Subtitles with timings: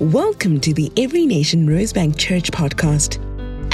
[0.00, 3.20] Welcome to the Every Nation Rosebank Church podcast.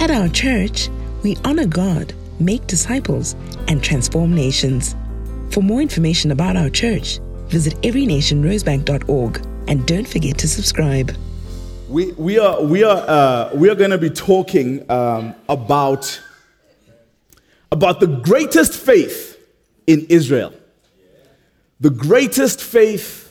[0.02, 0.90] At our church,
[1.22, 3.34] we honor God, make disciples,
[3.68, 4.94] and transform nations.
[5.48, 11.16] For more information about our church, visit everynationrosebank.org and don't forget to subscribe.
[11.88, 16.20] We, we are, we are, uh, we are going to be talking um, about,
[17.72, 19.42] about the greatest faith
[19.86, 20.52] in Israel.
[21.80, 23.29] The greatest faith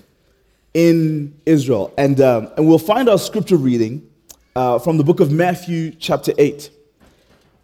[0.79, 1.93] in Israel.
[1.97, 4.09] And, um, and we'll find our scripture reading
[4.55, 6.69] uh, from the book of Matthew, chapter 8.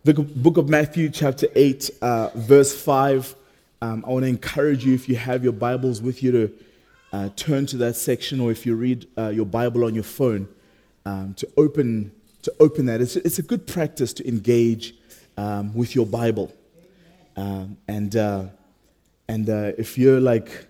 [0.03, 3.33] The book of Matthew, chapter 8, uh, verse 5.
[3.81, 6.53] Um, I want to encourage you, if you have your Bibles with you, to
[7.13, 10.49] uh, turn to that section, or if you read uh, your Bible on your phone,
[11.05, 12.11] um, to, open,
[12.41, 12.99] to open that.
[12.99, 14.93] It's, it's a good practice to engage
[15.37, 16.53] um, with your Bible.
[17.37, 18.47] Um, and uh,
[19.27, 20.67] and uh, if you're like,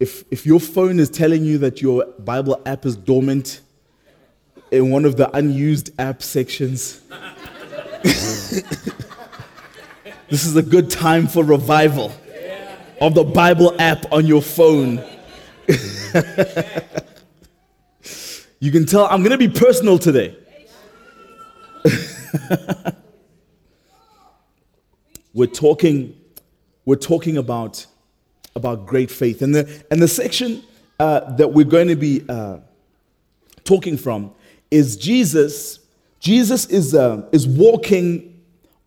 [0.00, 3.60] if, if your phone is telling you that your Bible app is dormant
[4.70, 7.00] in one of the unused app sections,
[8.02, 8.62] this
[10.30, 12.12] is a good time for revival
[13.00, 15.02] of the Bible app on your phone.
[18.60, 20.36] you can tell I'm going to be personal today.
[25.34, 26.14] we're talking
[26.84, 27.86] we're talking about
[28.54, 30.62] about great faith and the and the section
[30.98, 32.58] uh, that we're going to be uh,
[33.64, 34.32] talking from
[34.70, 35.80] is Jesus
[36.20, 38.34] Jesus is uh, is walking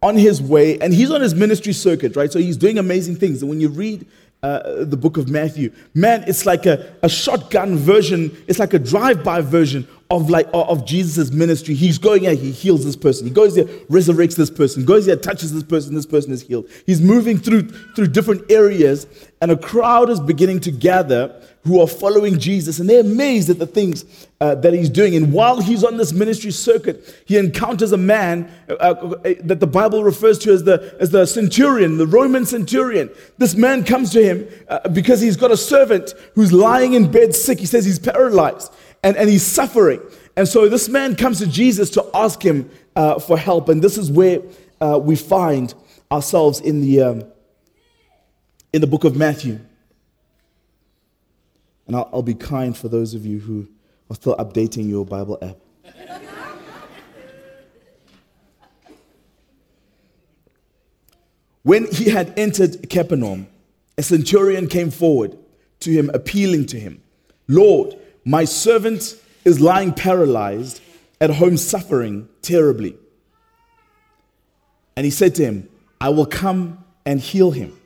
[0.02, 2.32] on his way, and he's on his ministry circuit, right?
[2.32, 3.42] So he's doing amazing things.
[3.42, 4.08] And when you read
[4.42, 8.80] uh, the book of Matthew, man, it's like a, a shotgun version, it's like a
[8.80, 11.74] drive by version of like of Jesus' ministry.
[11.74, 13.26] He's going there, he heals this person.
[13.28, 16.70] He goes there, resurrects this person, goes there, touches this person, this person is healed.
[16.86, 19.08] He's moving through through different areas,
[19.42, 23.60] and a crowd is beginning to gather who are following Jesus, and they're amazed at
[23.60, 24.04] the things
[24.42, 25.16] uh, that he's doing.
[25.16, 29.68] And while he's on this ministry circuit, he encounters a man uh, uh, that the
[29.68, 33.12] Bible refers to as the, as the centurion, the Roman centurion.
[33.38, 37.36] This man comes to him uh, because he's got a servant who's lying in bed
[37.36, 37.60] sick.
[37.60, 40.02] He says he's paralyzed and, and he's suffering.
[40.36, 43.70] And so this man comes to Jesus to ask him uh, for help.
[43.70, 44.42] And this is where
[44.80, 45.74] uh, we find
[46.12, 47.24] ourselves in the, um,
[48.74, 49.60] in the book of Matthew.
[51.88, 53.68] And I'll, I'll be kind for those of you who
[54.10, 55.58] are still updating your Bible app.
[61.64, 63.48] when he had entered Capernaum,
[63.98, 65.38] a centurion came forward
[65.82, 67.02] to him, appealing to him,
[67.48, 69.16] Lord, my servant
[69.46, 70.82] is lying paralyzed
[71.20, 72.96] at home, suffering terribly.
[74.96, 77.78] And he said to him, I will come and heal him.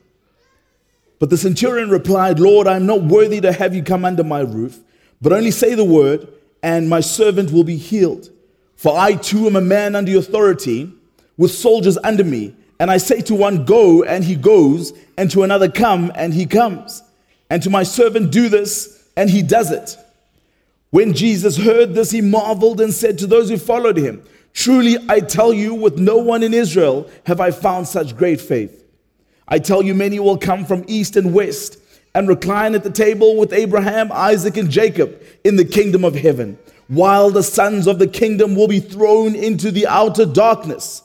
[1.19, 4.41] But the centurion replied, Lord, I am not worthy to have you come under my
[4.41, 4.79] roof,
[5.21, 6.27] but only say the word,
[6.61, 8.29] and my servant will be healed.
[8.75, 10.91] For I too am a man under authority,
[11.37, 12.55] with soldiers under me.
[12.79, 16.45] And I say to one, Go, and he goes, and to another, Come, and he
[16.45, 17.01] comes.
[17.49, 19.97] And to my servant, Do this, and he does it.
[20.95, 24.23] When Jesus heard this, he marveled and said to those who followed him,
[24.53, 28.85] Truly I tell you, with no one in Israel have I found such great faith.
[29.45, 31.79] I tell you, many will come from east and west
[32.13, 36.57] and recline at the table with Abraham, Isaac, and Jacob in the kingdom of heaven,
[36.87, 41.01] while the sons of the kingdom will be thrown into the outer darkness.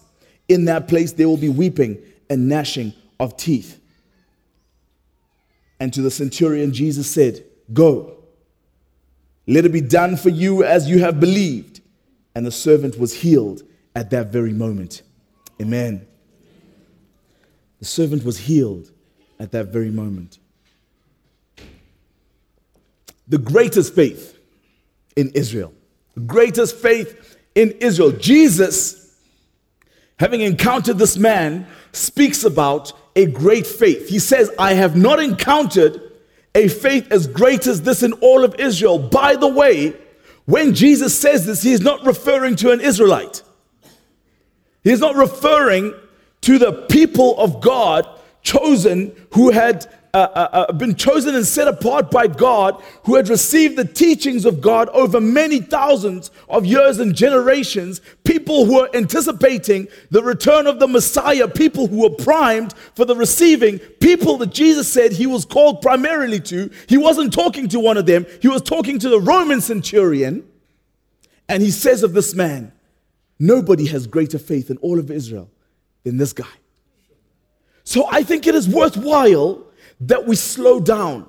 [0.47, 1.99] In that place, there will be weeping
[2.31, 3.81] and gnashing of teeth.
[5.81, 7.43] And to the centurion, Jesus said,
[7.73, 8.19] Go,
[9.50, 11.81] let it be done for you as you have believed.
[12.37, 13.65] And the servant was healed
[13.97, 15.03] at that very moment.
[15.61, 16.06] Amen.
[17.81, 18.93] The servant was healed
[19.41, 20.38] at that very moment.
[23.27, 24.38] The greatest faith
[25.16, 25.75] in Israel,
[26.15, 28.12] the greatest faith in Israel.
[28.12, 29.17] Jesus,
[30.21, 34.09] having encountered this man, speaks about a great faith.
[34.09, 36.09] He says, I have not encountered
[36.55, 38.99] a faith as great as this in all of Israel.
[38.99, 39.94] By the way,
[40.47, 43.43] when Jesus says this, he is not referring to an Israelite.
[44.82, 45.94] He is not referring
[46.43, 48.08] to the people of God
[48.43, 53.29] chosen who had uh, uh, uh, been chosen and set apart by God, who had
[53.29, 58.91] received the teachings of God over many thousands of years and generations, people who were
[58.95, 64.53] anticipating the return of the Messiah, people who were primed for the receiving, people that
[64.53, 66.71] Jesus said he was called primarily to.
[66.89, 70.47] He wasn't talking to one of them, he was talking to the Roman centurion.
[71.49, 72.73] And he says of this man,
[73.43, 75.51] Nobody has greater faith in all of Israel
[76.05, 76.45] than this guy.
[77.85, 79.65] So I think it is worthwhile
[80.00, 81.29] that we slow down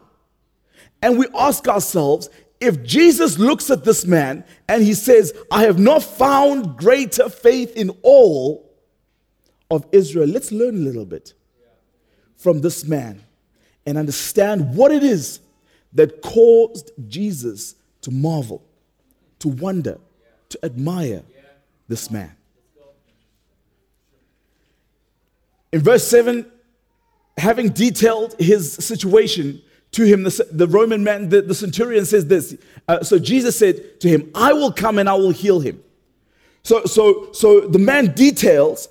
[1.02, 2.30] and we ask ourselves
[2.60, 7.76] if Jesus looks at this man and he says, I have not found greater faith
[7.76, 8.72] in all
[9.72, 11.34] of Israel, let's learn a little bit
[12.38, 13.24] from this man
[13.86, 15.40] and understand what it is
[15.94, 18.64] that caused Jesus to marvel,
[19.40, 20.00] to wonder,
[20.50, 21.24] to admire
[21.88, 22.36] this man.
[25.72, 26.46] In verse 7,
[27.38, 29.62] having detailed his situation
[29.92, 32.56] to him, the, the Roman man, the, the, centurion says this.
[32.88, 35.84] Uh, so Jesus said to him, I will come and I will heal him.
[36.64, 38.88] So, so, so the man details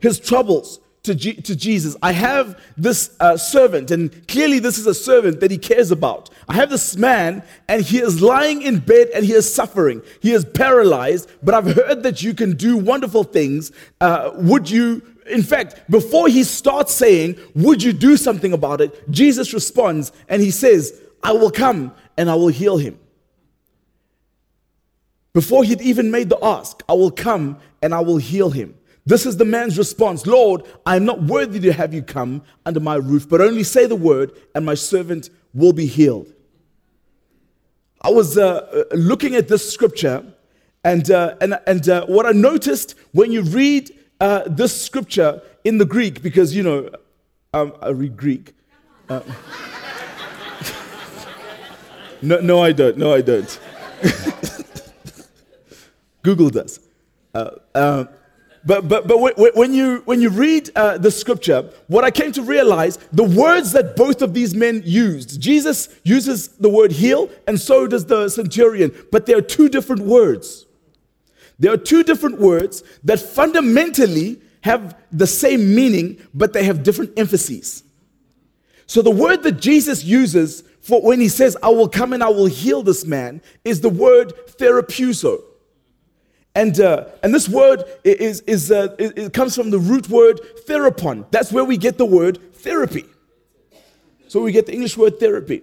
[0.00, 1.96] his troubles to, G- to Jesus.
[2.02, 6.30] I have this uh, servant, and clearly this is a servant that he cares about.
[6.48, 10.02] I have this man, and he is lying in bed and he is suffering.
[10.20, 13.72] He is paralyzed, but I've heard that you can do wonderful things.
[14.00, 19.10] Uh, would you in fact, before he starts saying, Would you do something about it?
[19.10, 22.98] Jesus responds and he says, I will come and I will heal him.
[25.32, 28.74] Before he'd even made the ask, I will come and I will heal him.
[29.04, 32.80] This is the man's response Lord, I am not worthy to have you come under
[32.80, 36.32] my roof, but only say the word and my servant will be healed.
[38.00, 40.24] I was uh, uh looking at this scripture,
[40.84, 43.90] and, uh, and, and uh, what I noticed when you read
[44.22, 46.88] uh, this scripture in the Greek because, you know,
[47.52, 48.54] um, I read Greek.
[49.08, 49.20] Uh,
[52.22, 52.96] no, no, I don't.
[52.96, 53.60] No, I don't.
[56.22, 56.78] Google does.
[57.34, 58.04] Uh, uh,
[58.64, 59.18] but but, but
[59.56, 63.72] when, you, when you read uh, the scripture, what I came to realize, the words
[63.72, 68.28] that both of these men used, Jesus uses the word heal, and so does the
[68.28, 70.66] centurion, but they are two different words.
[71.58, 77.18] There are two different words that fundamentally have the same meaning, but they have different
[77.18, 77.84] emphases.
[78.86, 82.28] So the word that Jesus uses for when he says, I will come and I
[82.28, 85.42] will heal this man, is the word therapuso.
[86.54, 90.40] And, uh, and this word is, is, uh, it, it comes from the root word
[90.66, 91.24] therapon.
[91.30, 93.04] That's where we get the word therapy.
[94.28, 95.62] So we get the English word therapy.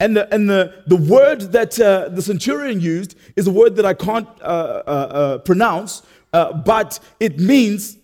[0.00, 3.86] And the, and the, the word that uh, the centurion used is a word that
[3.86, 6.02] I can't uh, uh, uh pronounce,
[6.32, 7.98] uh, but it means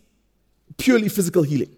[0.76, 1.74] purely physical healing.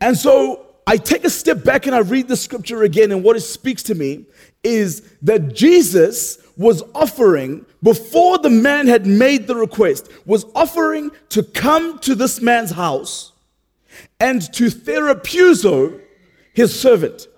[0.00, 3.36] And so I take a step back and I read the scripture again, and what
[3.36, 4.24] it speaks to me
[4.62, 11.42] is that Jesus was offering, before the man had made the request, was offering to
[11.42, 13.32] come to this man's house
[14.18, 16.00] and to therapuzo
[16.54, 17.28] his servant.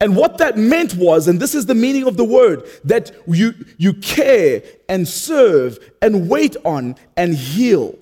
[0.00, 3.54] And what that meant was, and this is the meaning of the word, that you,
[3.76, 7.98] you care and serve and wait on and heal.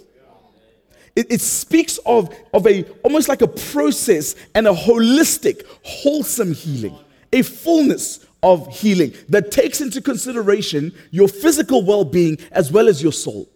[1.16, 6.96] It, it speaks of, of a almost like a process and a holistic, wholesome healing,
[7.32, 13.02] a fullness of healing that takes into consideration your physical well being as well as
[13.02, 13.48] your soul.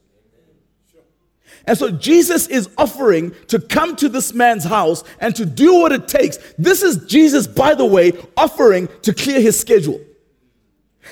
[1.67, 5.93] And so Jesus is offering to come to this man's house and to do what
[5.93, 6.38] it takes.
[6.59, 10.00] This is Jesus, by the way, offering to clear his schedule.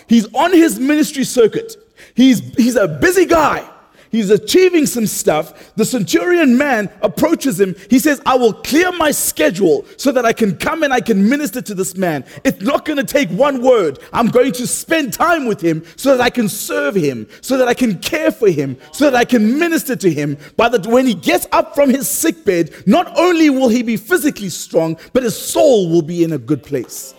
[0.07, 1.77] He's on his ministry circuit.
[2.15, 3.69] He's, he's a busy guy.
[4.11, 5.75] He's achieving some stuff.
[5.77, 7.77] The centurion man approaches him.
[7.89, 11.29] He says, I will clear my schedule so that I can come and I can
[11.29, 12.25] minister to this man.
[12.45, 14.01] It's not going to take one word.
[14.13, 17.69] I'm going to spend time with him so that I can serve him, so that
[17.69, 20.37] I can care for him, so that I can minister to him.
[20.57, 23.97] By the when he gets up from his sick bed, not only will he be
[23.97, 27.15] physically strong, but his soul will be in a good place.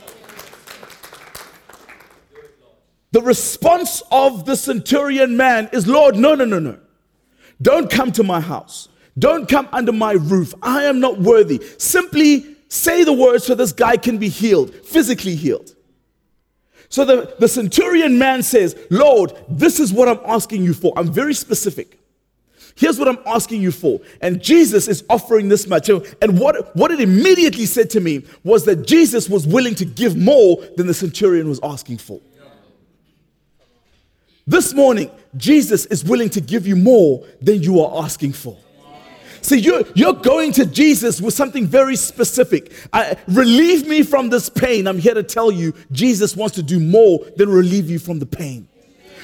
[3.11, 6.79] The response of the centurion man is, Lord, no, no, no, no.
[7.61, 8.87] Don't come to my house.
[9.19, 10.53] Don't come under my roof.
[10.61, 11.61] I am not worthy.
[11.77, 15.75] Simply say the word so this guy can be healed, physically healed.
[16.87, 20.93] So the, the centurion man says, Lord, this is what I'm asking you for.
[20.95, 21.97] I'm very specific.
[22.75, 23.99] Here's what I'm asking you for.
[24.21, 25.89] And Jesus is offering this much.
[25.89, 30.15] And what, what it immediately said to me was that Jesus was willing to give
[30.15, 32.19] more than the centurion was asking for.
[34.47, 38.57] This morning, Jesus is willing to give you more than you are asking for.
[39.41, 42.71] See, you're, you're going to Jesus with something very specific.
[42.93, 44.87] I, relieve me from this pain.
[44.87, 48.25] I'm here to tell you, Jesus wants to do more than relieve you from the
[48.25, 48.67] pain.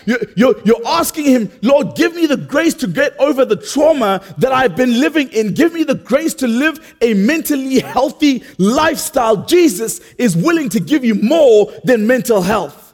[0.07, 4.23] You're, you're, you're, asking Him, Lord, give me the grace to get over the trauma
[4.37, 5.53] that I've been living in.
[5.53, 9.45] Give me the grace to live a mentally healthy lifestyle.
[9.45, 12.86] Jesus is willing to give you more than mental health.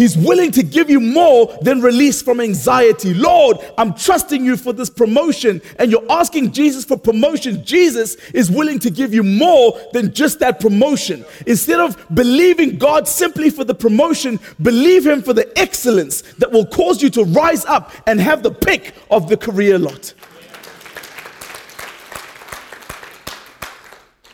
[0.00, 3.12] He's willing to give you more than release from anxiety.
[3.12, 7.62] Lord, I'm trusting you for this promotion, and you're asking Jesus for promotion.
[7.66, 11.22] Jesus is willing to give you more than just that promotion.
[11.46, 16.64] Instead of believing God simply for the promotion, believe Him for the excellence that will
[16.64, 20.14] cause you to rise up and have the pick of the career lot.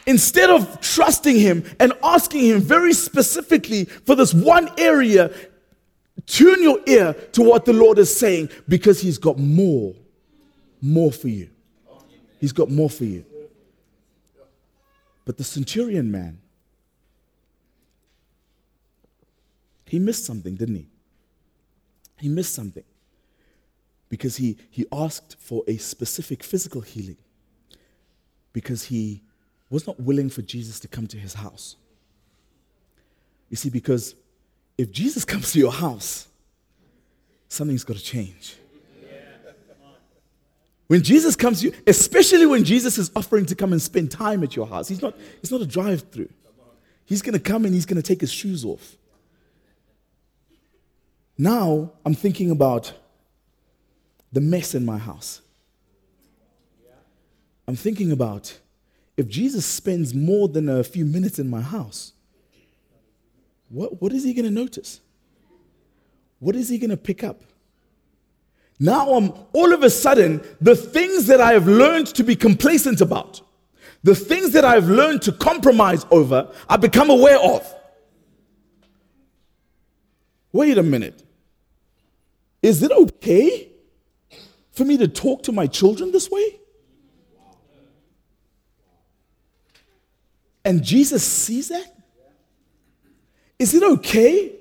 [0.06, 5.34] Instead of trusting Him and asking Him very specifically for this one area,
[6.26, 9.94] tune your ear to what the Lord is saying because He's got more,
[10.82, 11.50] more for you.
[12.40, 13.24] He's got more for you.
[15.24, 16.38] But the centurion man,
[19.86, 20.88] he missed something, didn't he?
[22.18, 22.84] He missed something
[24.08, 27.18] because he, he asked for a specific physical healing
[28.52, 29.22] because he
[29.68, 31.76] was not willing for Jesus to come to his house.
[33.50, 34.14] You see, because
[34.78, 36.28] if Jesus comes to your house,
[37.48, 38.56] something's got to change.
[40.88, 44.44] When Jesus comes to you, especially when Jesus is offering to come and spend time
[44.44, 46.28] at your house, he's not, it's not a drive through.
[47.04, 48.96] He's going to come and he's going to take his shoes off.
[51.38, 52.92] Now I'm thinking about
[54.32, 55.40] the mess in my house.
[57.68, 58.58] I'm thinking about
[59.16, 62.12] if Jesus spends more than a few minutes in my house,
[63.68, 65.00] what, what is he going to notice?
[66.38, 67.42] What is he going to pick up?
[68.78, 73.00] Now I'm all of a sudden, the things that I have learned to be complacent
[73.00, 73.40] about,
[74.02, 77.74] the things that I've learned to compromise over, I become aware of.
[80.52, 81.22] Wait a minute.
[82.62, 83.70] Is it okay
[84.72, 86.60] for me to talk to my children this way?
[90.64, 91.95] And Jesus sees that?
[93.58, 94.52] Is it okay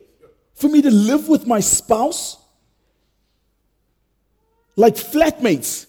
[0.54, 2.38] for me to live with my spouse
[4.76, 5.88] like flatmates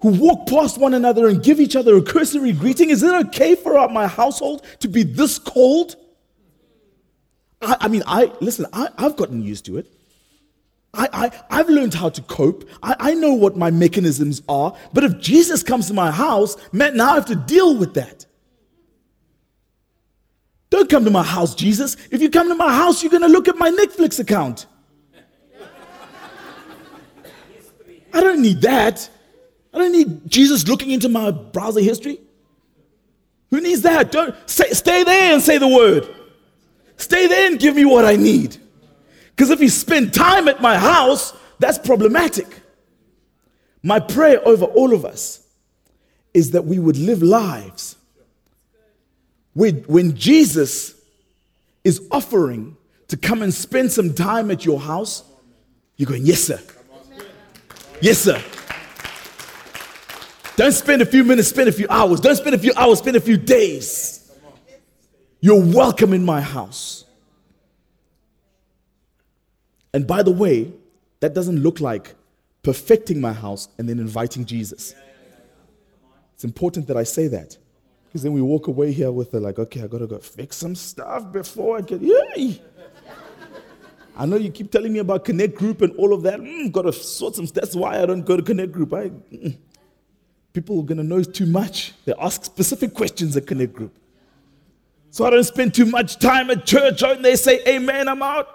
[0.00, 2.90] who walk past one another and give each other a cursory greeting?
[2.90, 5.96] Is it okay for my household to be this cold?
[7.60, 9.92] I, I mean, I listen, I, I've gotten used to it.
[10.94, 12.68] I, I, have learned how to cope.
[12.82, 14.74] I, I know what my mechanisms are.
[14.94, 18.24] But if Jesus comes to my house, man, now I have to deal with that.
[20.78, 21.96] Don't come to my house, Jesus.
[22.12, 24.66] If you come to my house, you're going to look at my Netflix account.
[28.14, 29.10] I don't need that.
[29.74, 32.20] I don't need Jesus looking into my browser history.
[33.50, 34.12] Who needs that?
[34.12, 36.14] Don't say, stay there and say the word.
[36.96, 38.56] Stay there and give me what I need.
[39.30, 42.46] Because if you spend time at my house, that's problematic.
[43.82, 45.44] My prayer over all of us
[46.32, 47.96] is that we would live lives
[49.58, 50.94] when, Jesus
[51.82, 52.76] is offering
[53.08, 55.24] to come and spend some time at your house,
[55.96, 56.60] you're going, Yes, sir.
[58.00, 58.40] Yes, sir.
[60.54, 62.20] Don't spend a few minutes, spend a few hours.
[62.20, 64.30] Don't spend a few hours, spend a few days.
[65.40, 67.04] You're welcome in my house.
[69.92, 70.72] And by the way,
[71.20, 72.14] that doesn't look like
[72.62, 74.94] perfecting my house and then inviting Jesus.
[76.34, 77.56] It's important that I say that.
[78.08, 80.74] Because then we walk away here with the like, okay, I gotta go fix some
[80.74, 82.62] stuff before I get, yay!
[84.16, 86.40] I know you keep telling me about Connect Group and all of that.
[86.40, 87.46] Mm, gotta sort some.
[87.46, 88.92] That's why I don't go to Connect Group.
[88.92, 89.56] I, mm,
[90.52, 91.92] people are gonna know too much.
[92.04, 93.96] They ask specific questions at Connect Group.
[95.10, 98.48] So I don't spend too much time at church and they say, Amen, I'm out.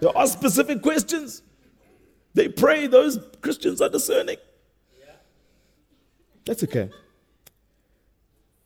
[0.00, 1.42] They ask specific questions.
[2.32, 2.86] They pray.
[2.86, 4.36] Those Christians are discerning.
[6.46, 6.90] That's okay.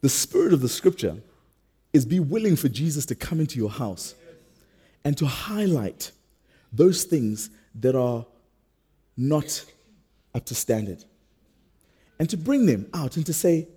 [0.01, 1.17] The spirit of the scripture
[1.91, 4.15] is be willing for Jesus to come into your house
[5.03, 6.11] and to highlight
[6.71, 8.25] those things that are
[9.17, 9.65] not
[10.33, 11.03] up to standard
[12.19, 13.67] and to bring them out and to say,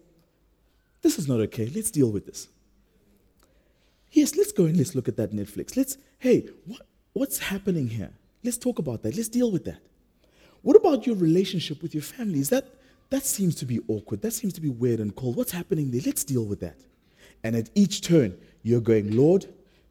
[1.01, 1.71] This is not okay.
[1.75, 2.49] Let's deal with this.
[4.11, 5.77] Yes, let's go and let's look at that Netflix.
[5.77, 6.83] Let's, hey, what,
[7.15, 8.11] what's happening here?
[8.45, 9.17] Let's talk about that.
[9.17, 9.81] Let's deal with that.
[10.61, 12.39] What about your relationship with your family?
[12.41, 12.67] Is that
[13.13, 14.23] that seems to be awkward.
[14.23, 15.37] That seems to be weird and cold.
[15.37, 16.01] What's happening there?
[16.05, 16.77] Let's deal with that.
[17.45, 19.45] And at each turn, you're going, Lord,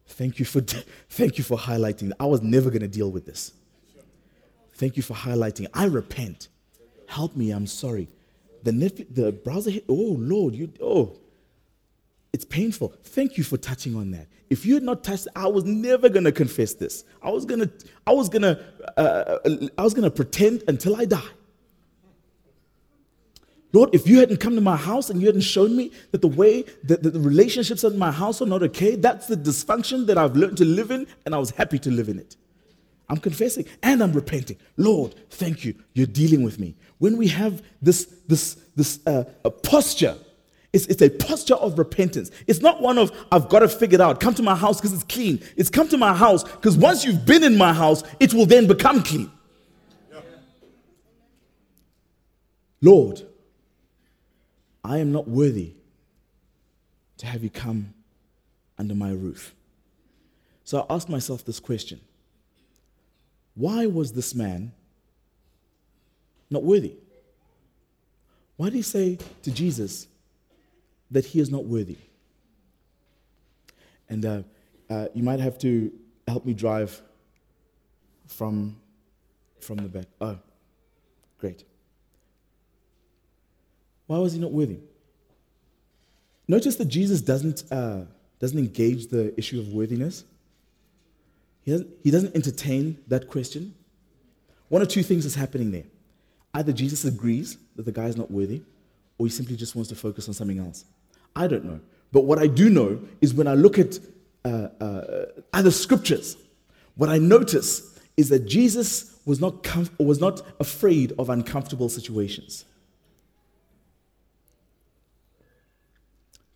[0.08, 0.60] thank you for,
[1.08, 2.10] thank you for highlighting.
[2.18, 3.52] I was never going to deal with this.
[4.74, 5.68] Thank you for highlighting.
[5.72, 6.48] I repent.
[7.06, 7.52] Help me.
[7.52, 8.08] I'm sorry.
[8.64, 11.16] The, Netflix, the browser hit, oh, Lord, you, oh,
[12.32, 12.92] it's painful.
[13.04, 14.26] Thank you for touching on that.
[14.50, 17.04] If you had not touched, I was never going to confess this.
[17.22, 17.70] I was going to,
[18.04, 18.60] I was going to,
[18.96, 19.38] uh,
[19.78, 21.22] I was going to pretend until I die.
[23.72, 26.28] Lord, if you hadn't come to my house and you hadn't shown me that the
[26.28, 30.36] way that, the relationships in my house are not okay, that's the dysfunction that I've
[30.36, 32.36] learned to live in, and I was happy to live in it.
[33.08, 34.58] I'm confessing and I'm repenting.
[34.76, 35.74] Lord, thank you.
[35.94, 36.76] You're dealing with me.
[36.98, 40.16] When we have this, this, this uh, a posture,
[40.72, 42.30] it's, it's a posture of repentance.
[42.46, 44.20] It's not one of, I've got to figure it out.
[44.20, 45.42] Come to my house because it's clean.
[45.56, 48.66] It's come to my house because once you've been in my house, it will then
[48.66, 49.30] become clean.
[52.80, 53.22] Lord,
[54.84, 55.74] I am not worthy
[57.18, 57.94] to have you come
[58.78, 59.54] under my roof.
[60.64, 62.00] So I asked myself this question
[63.54, 64.72] Why was this man
[66.50, 66.96] not worthy?
[68.56, 70.06] Why did he say to Jesus
[71.10, 71.98] that he is not worthy?
[74.08, 74.42] And uh,
[74.90, 75.92] uh, you might have to
[76.28, 77.00] help me drive
[78.26, 78.76] from,
[79.60, 80.06] from the back.
[80.20, 80.38] Oh,
[81.38, 81.64] great.
[84.06, 84.78] Why was he not worthy?
[86.48, 88.02] Notice that Jesus doesn't, uh,
[88.40, 90.24] doesn't engage the issue of worthiness.
[91.62, 93.74] He doesn't, he doesn't entertain that question.
[94.68, 95.84] One or two things is happening there.
[96.54, 98.62] Either Jesus agrees that the guy is not worthy,
[99.18, 100.84] or he simply just wants to focus on something else.
[101.34, 101.80] I don't know.
[102.10, 103.98] But what I do know is when I look at
[104.44, 106.36] uh, uh, other scriptures,
[106.96, 112.64] what I notice is that Jesus was not, comf- was not afraid of uncomfortable situations.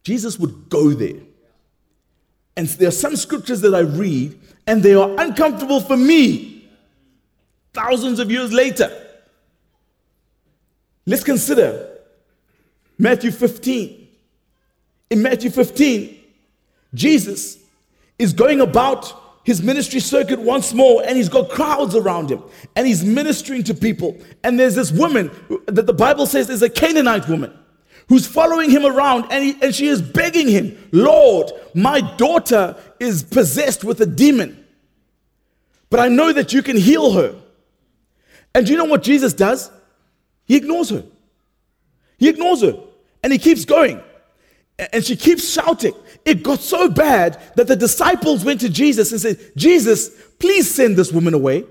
[0.06, 1.20] Jesus would go there.
[2.56, 6.68] And there are some scriptures that I read, and they are uncomfortable for me
[7.74, 8.88] thousands of years later.
[11.06, 11.88] Let's consider
[12.96, 14.06] Matthew 15.
[15.10, 16.16] In Matthew 15,
[16.94, 17.58] Jesus
[18.16, 22.44] is going about his ministry circuit once more, and he's got crowds around him,
[22.76, 24.16] and he's ministering to people.
[24.44, 25.32] And there's this woman
[25.66, 27.52] that the Bible says is a Canaanite woman
[28.08, 33.22] who's following him around and, he, and she is begging him, Lord, my daughter is
[33.22, 34.64] possessed with a demon,
[35.90, 37.34] but I know that you can heal her.
[38.54, 39.70] And do you know what Jesus does?
[40.44, 41.04] He ignores her.
[42.18, 42.78] He ignores her
[43.22, 44.00] and he keeps going.
[44.92, 45.94] And she keeps shouting.
[46.24, 50.96] It got so bad that the disciples went to Jesus and said, Jesus, please send
[50.96, 51.64] this woman away.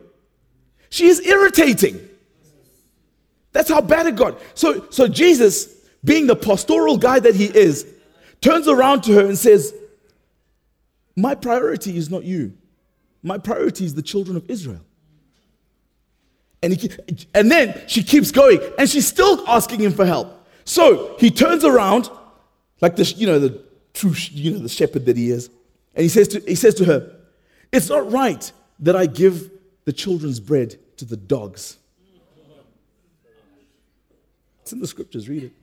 [0.89, 2.09] She is irritating.
[3.51, 4.39] That's how bad it got.
[4.53, 5.74] So, so Jesus
[6.05, 7.85] being the pastoral guy that he is,
[8.39, 9.73] turns around to her and says,
[11.15, 12.53] My priority is not you.
[13.23, 14.81] My priority is the children of Israel.
[16.61, 16.91] And, he,
[17.33, 20.47] and then she keeps going, and she's still asking him for help.
[20.63, 22.09] So he turns around,
[22.81, 23.61] like the you know the
[23.93, 25.49] true you know the shepherd that he is,
[25.93, 27.15] and he says to he says to her,
[27.71, 29.51] "It's not right that I give
[29.85, 31.77] the children's bread to the dogs."
[34.61, 35.29] It's in the scriptures.
[35.29, 35.53] Read it.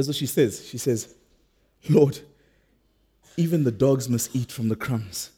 [0.00, 1.14] Here's what she says She says,
[1.90, 2.20] Lord,
[3.36, 5.30] even the dogs must eat from the crumbs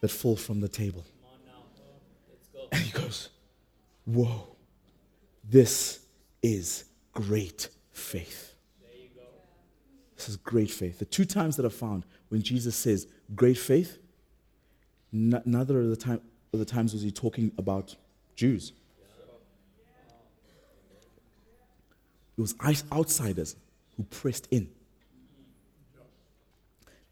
[0.00, 1.04] that fall from the table.
[2.72, 3.28] And he goes,
[4.06, 4.48] Whoa,
[5.48, 6.00] this
[6.42, 8.54] is great faith.
[10.16, 10.98] This is great faith.
[10.98, 13.98] The two times that I found when Jesus says great faith,
[15.12, 17.94] neither of the, time, of the times was he talking about
[18.34, 18.72] Jews.
[22.36, 22.56] It was
[22.92, 23.54] outsiders
[23.98, 24.70] who pressed in.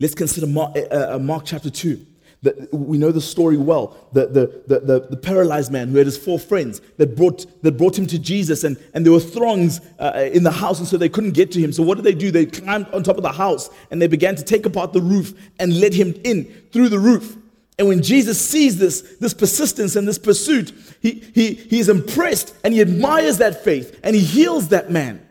[0.01, 2.07] Let's consider Mark, uh, uh, Mark chapter 2.
[2.43, 3.97] The, we know the story well.
[4.13, 7.73] The, the, the, the, the paralyzed man who had his four friends that brought, that
[7.73, 10.97] brought him to Jesus, and, and there were throngs uh, in the house, and so
[10.97, 11.73] they couldn't get to him.
[11.73, 12.31] So, what did they do?
[12.31, 15.33] They climbed on top of the house and they began to take apart the roof
[15.59, 17.37] and let him in through the roof.
[17.79, 22.55] And when Jesus sees this, this persistence and this pursuit, he, he, he is impressed
[22.65, 25.26] and he admires that faith and he heals that man.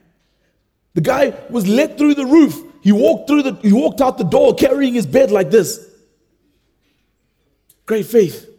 [0.96, 2.60] The guy was let through the roof.
[2.82, 5.88] He walked through the he walked out the door carrying his bed like this.
[7.86, 8.50] Great faith.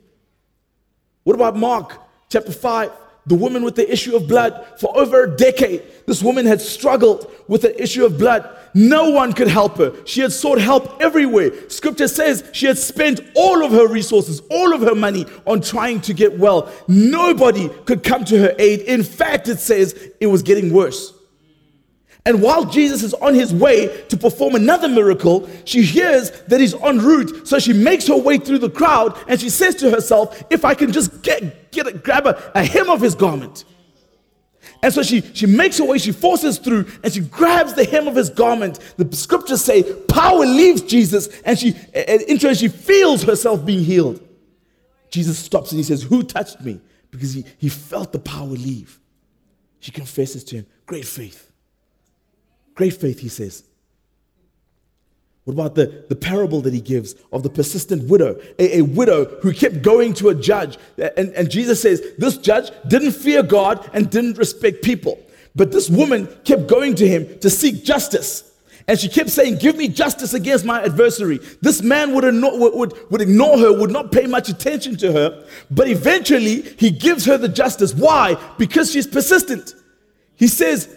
[1.24, 2.92] What about Mark chapter 5?
[3.26, 5.82] The woman with the issue of blood for over a decade.
[6.06, 8.48] This woman had struggled with the issue of blood.
[8.72, 9.94] No one could help her.
[10.04, 11.68] She had sought help everywhere.
[11.68, 16.00] Scripture says she had spent all of her resources, all of her money on trying
[16.02, 16.70] to get well.
[16.86, 18.80] Nobody could come to her aid.
[18.82, 21.15] In fact, it says it was getting worse.
[22.26, 26.74] And while Jesus is on his way to perform another miracle, she hears that he's
[26.74, 27.46] en route.
[27.46, 30.74] So she makes her way through the crowd and she says to herself, If I
[30.74, 33.64] can just get, get a, grab a, a hem of his garment.
[34.82, 38.08] And so she, she makes her way, she forces through, and she grabs the hem
[38.08, 38.80] of his garment.
[38.96, 44.20] The scriptures say power leaves Jesus, and she, and she feels herself being healed.
[45.10, 46.80] Jesus stops and he says, Who touched me?
[47.12, 48.98] Because he, he felt the power leave.
[49.78, 50.66] She confesses to him.
[50.86, 51.52] Great faith.
[52.76, 53.64] Great faith, he says.
[55.44, 58.40] What about the, the parable that he gives of the persistent widow?
[58.58, 60.76] A, a widow who kept going to a judge.
[60.98, 65.18] And, and Jesus says, This judge didn't fear God and didn't respect people.
[65.54, 68.52] But this woman kept going to him to seek justice.
[68.88, 71.38] And she kept saying, Give me justice against my adversary.
[71.62, 75.46] This man would, would, would ignore her, would not pay much attention to her.
[75.70, 77.94] But eventually, he gives her the justice.
[77.94, 78.36] Why?
[78.58, 79.74] Because she's persistent.
[80.34, 80.94] He says,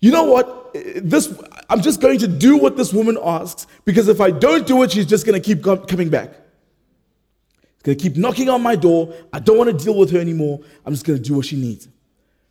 [0.00, 0.72] You know what?
[0.72, 4.82] This, I'm just going to do what this woman asks because if I don't do
[4.82, 6.32] it, she's just going to keep coming back.
[6.32, 9.14] She's going to keep knocking on my door.
[9.32, 10.60] I don't want to deal with her anymore.
[10.86, 11.88] I'm just going to do what she needs.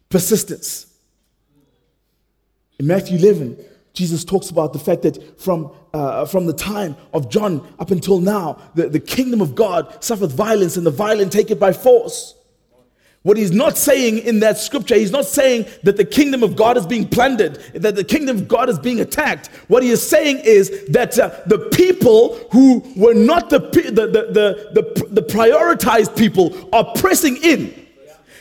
[0.10, 0.88] Persistence.
[2.80, 3.58] In Matthew 11,
[3.94, 8.20] Jesus talks about the fact that from, uh, from the time of John up until
[8.20, 12.36] now, the, the kingdom of God suffereth violence, and the violent take it by force.
[13.24, 16.78] What he's not saying in that scripture, he's not saying that the kingdom of God
[16.78, 19.48] is being plundered, that the kingdom of God is being attacked.
[19.68, 24.72] What he is saying is that uh, the people who were not the, the, the,
[24.72, 27.88] the, the prioritized people are pressing in.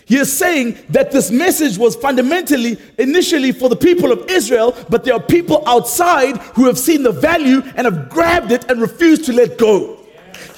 [0.07, 5.05] He is saying that this message was fundamentally, initially for the people of Israel, but
[5.05, 9.27] there are people outside who have seen the value and have grabbed it and refused
[9.27, 9.98] to let go.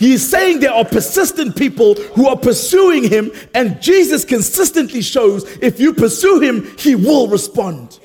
[0.00, 5.44] He is saying there are persistent people who are pursuing him, and Jesus consistently shows
[5.58, 8.00] if you pursue him, he will respond.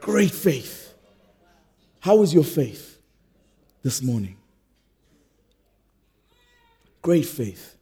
[0.00, 0.94] Great faith.
[1.98, 3.00] How is your faith
[3.82, 4.36] this morning?
[7.02, 7.76] Great faith.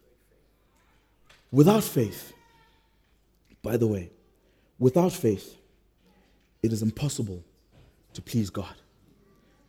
[1.51, 2.33] Without faith,
[3.61, 4.09] by the way,
[4.79, 5.57] without faith,
[6.63, 7.43] it is impossible
[8.13, 8.80] to please God.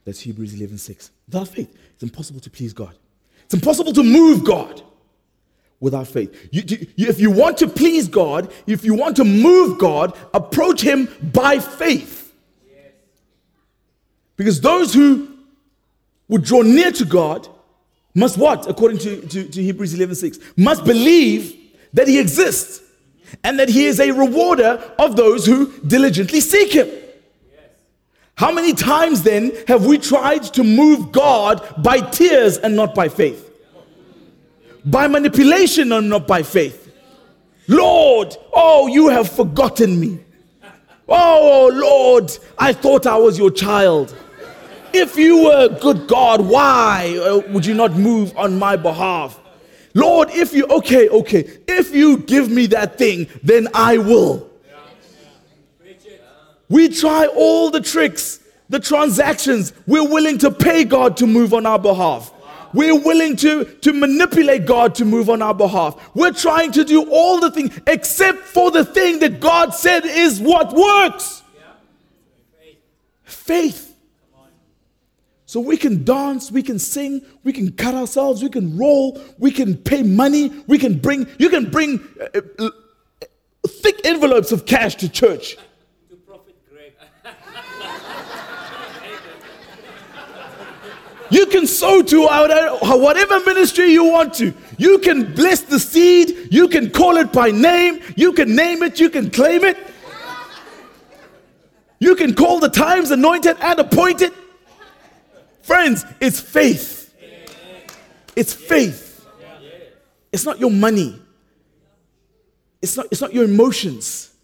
[0.04, 1.10] That's Hebrews 11 6.
[1.26, 2.96] Without faith, it's impossible to please God.
[3.44, 4.82] It's impossible to move God
[5.80, 6.48] without faith.
[6.50, 6.62] You,
[6.96, 11.08] you, if you want to please God, if you want to move God, approach Him
[11.32, 12.32] by faith.
[14.36, 15.28] Because those who
[16.28, 17.48] would draw near to God
[18.14, 18.68] must what?
[18.68, 21.56] According to, to, to Hebrews 11 6, must believe
[21.92, 22.80] that he exists
[23.44, 26.88] and that he is a rewarder of those who diligently seek him.
[28.36, 33.08] How many times then have we tried to move God by tears and not by
[33.08, 33.50] faith?
[34.84, 36.92] By manipulation and not by faith.
[37.68, 40.18] Lord, oh, you have forgotten me.
[41.08, 44.16] Oh, Lord, I thought I was your child.
[44.92, 49.38] If you were a good God, why uh, would you not move on my behalf?
[49.94, 54.50] Lord, if you, okay, okay, if you give me that thing, then I will.
[56.72, 59.72] We try all the tricks, the transactions.
[59.86, 62.32] We're willing to pay God to move on our behalf.
[62.74, 66.10] We're willing to, to manipulate God to move on our behalf.
[66.14, 70.40] We're trying to do all the things except for the thing that God said is
[70.40, 71.42] what works
[73.24, 73.94] faith.
[75.46, 79.50] So we can dance, we can sing, we can cut ourselves, we can roll, we
[79.50, 82.00] can pay money, we can bring, you can bring
[82.34, 82.70] uh, uh,
[83.68, 85.58] thick envelopes of cash to church.
[86.08, 86.94] To Prophet Greg.
[91.32, 94.52] You can sow to whatever ministry you want to.
[94.78, 99.00] You can bless the seed, you can call it by name, you can name it,
[99.00, 99.76] you can claim it.
[102.00, 104.32] You can call the times anointed and appointed.
[105.62, 107.14] Friends, it's faith.
[108.34, 109.24] It's faith.
[110.32, 111.22] It's not your money.
[112.80, 114.34] It's not, it's not your emotions.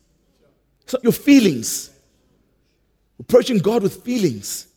[0.85, 1.91] It's not your feelings.
[3.19, 4.68] Approaching God with feelings.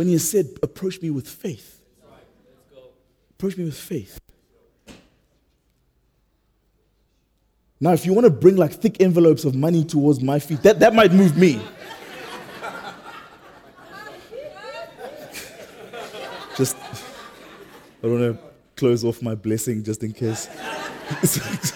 [0.00, 1.78] When He said, approach me with faith.
[3.32, 4.18] Approach me with faith.
[7.78, 10.80] Now, if you want to bring like thick envelopes of money towards my feet, that,
[10.80, 11.60] that might move me.
[16.56, 16.78] Just,
[18.02, 18.38] I want to
[18.76, 20.48] close off my blessing just in case.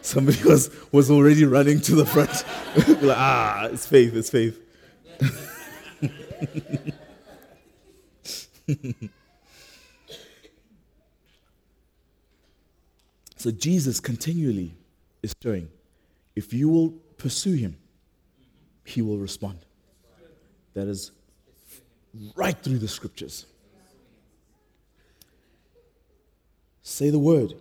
[0.00, 2.44] Somebody was, was already running to the front.
[3.02, 4.62] like, ah, it's faith, it's faith.
[13.36, 14.74] so Jesus continually
[15.22, 15.68] is showing
[16.34, 17.76] if you will pursue him,
[18.84, 19.58] he will respond.
[20.74, 21.12] That is
[22.34, 23.46] right through the scriptures.
[26.82, 27.54] Say the word.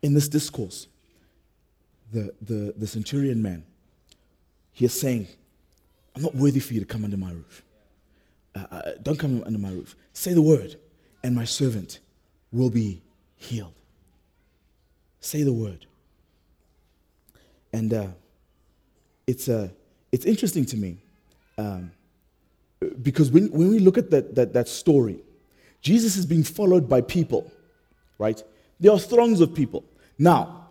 [0.00, 0.86] In this discourse,
[2.12, 3.64] the, the, the centurion man,
[4.72, 5.26] he is saying,
[6.14, 7.64] I'm not worthy for you to come under my roof.
[8.54, 9.94] Uh, uh, don't come under my roof.
[10.12, 10.76] Say the word,
[11.22, 12.00] and my servant
[12.52, 13.02] will be
[13.36, 13.74] healed.
[15.20, 15.86] Say the word.
[17.72, 18.06] And uh,
[19.26, 19.68] it's, uh,
[20.10, 20.98] it's interesting to me
[21.58, 21.90] um,
[23.02, 25.18] because when, when we look at that, that, that story,
[25.80, 27.50] Jesus is being followed by people,
[28.18, 28.42] right?
[28.80, 29.84] There are throngs of people.
[30.18, 30.68] Now,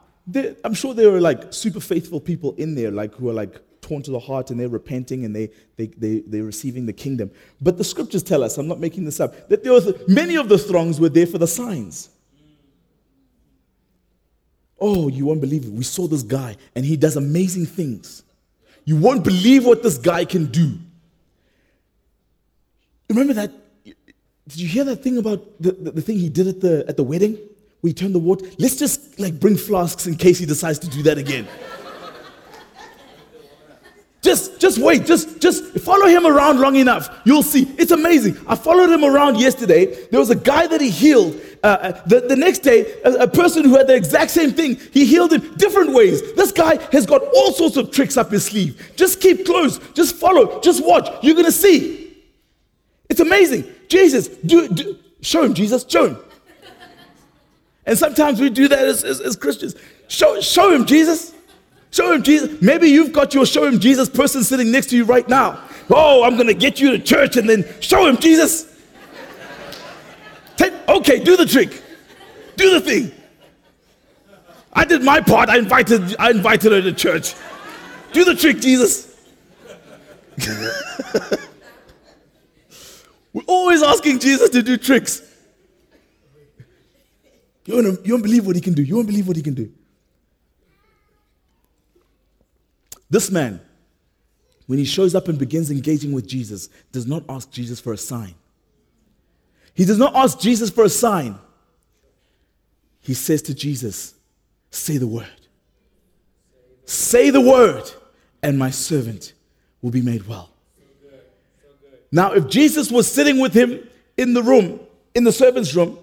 [0.64, 4.02] I'm sure there are like super faithful people in there, like who are like torn
[4.04, 7.32] to the heart and they're repenting and they, they, they, they're receiving the kingdom.
[7.62, 10.50] But the scriptures tell us, I'm not making this up, that there was, many of
[10.50, 12.10] the throngs were there for the signs.
[14.80, 15.72] Oh, you won't believe it.
[15.72, 18.24] We saw this guy and he does amazing things.
[18.86, 20.78] You won't believe what this guy can do.
[23.10, 23.52] Remember that?
[23.86, 26.98] Did you hear that thing about the, the, the thing he did at the, at
[26.98, 27.38] the wedding?
[27.82, 28.46] We turned the water.
[28.60, 31.48] Let's just like bring flasks in case he decides to do that again.
[34.28, 35.06] Just, just wait.
[35.06, 37.22] Just, just follow him around long enough.
[37.24, 37.64] You'll see.
[37.78, 38.36] It's amazing.
[38.46, 39.86] I followed him around yesterday.
[40.08, 41.40] There was a guy that he healed.
[41.64, 44.82] Uh, uh, the, the next day, a, a person who had the exact same thing,
[44.92, 46.34] he healed in different ways.
[46.34, 48.92] This guy has got all sorts of tricks up his sleeve.
[48.98, 49.80] Just keep close.
[49.94, 50.60] Just follow.
[50.60, 51.08] Just watch.
[51.24, 52.18] You're going to see.
[53.08, 53.64] It's amazing.
[53.88, 55.86] Jesus, do, do, show him, Jesus.
[55.88, 56.18] Show him.
[57.86, 59.76] And sometimes we do that as, as, as Christians.
[60.10, 61.34] Show, show him, Jesus.
[61.92, 62.62] Show him Jesus.
[62.62, 65.62] Maybe you've got your show him Jesus person sitting next to you right now.
[65.90, 68.76] Oh, I'm going to get you to church and then show him Jesus.
[70.58, 71.82] Take, okay, do the trick.
[72.56, 73.12] Do the thing.
[74.74, 75.50] I did my part.
[75.50, 77.36] I invited, I invited her to church.
[78.12, 79.16] Do the trick, Jesus.
[83.34, 85.22] We're always asking Jesus to do tricks.
[87.66, 88.82] You won't, you won't believe what he can do.
[88.82, 89.72] You won't believe what he can do.
[93.10, 93.62] This man,
[94.66, 97.98] when he shows up and begins engaging with Jesus, does not ask Jesus for a
[97.98, 98.36] sign.
[99.74, 101.38] He does not ask Jesus for a sign.
[103.00, 104.16] He says to Jesus,
[104.72, 105.28] Say the word.
[106.86, 107.84] Say the word,
[108.44, 109.34] and my servant
[109.82, 110.50] will be made well.
[112.12, 114.80] Now, if Jesus was sitting with him in the room,
[115.14, 116.00] in the servant's room,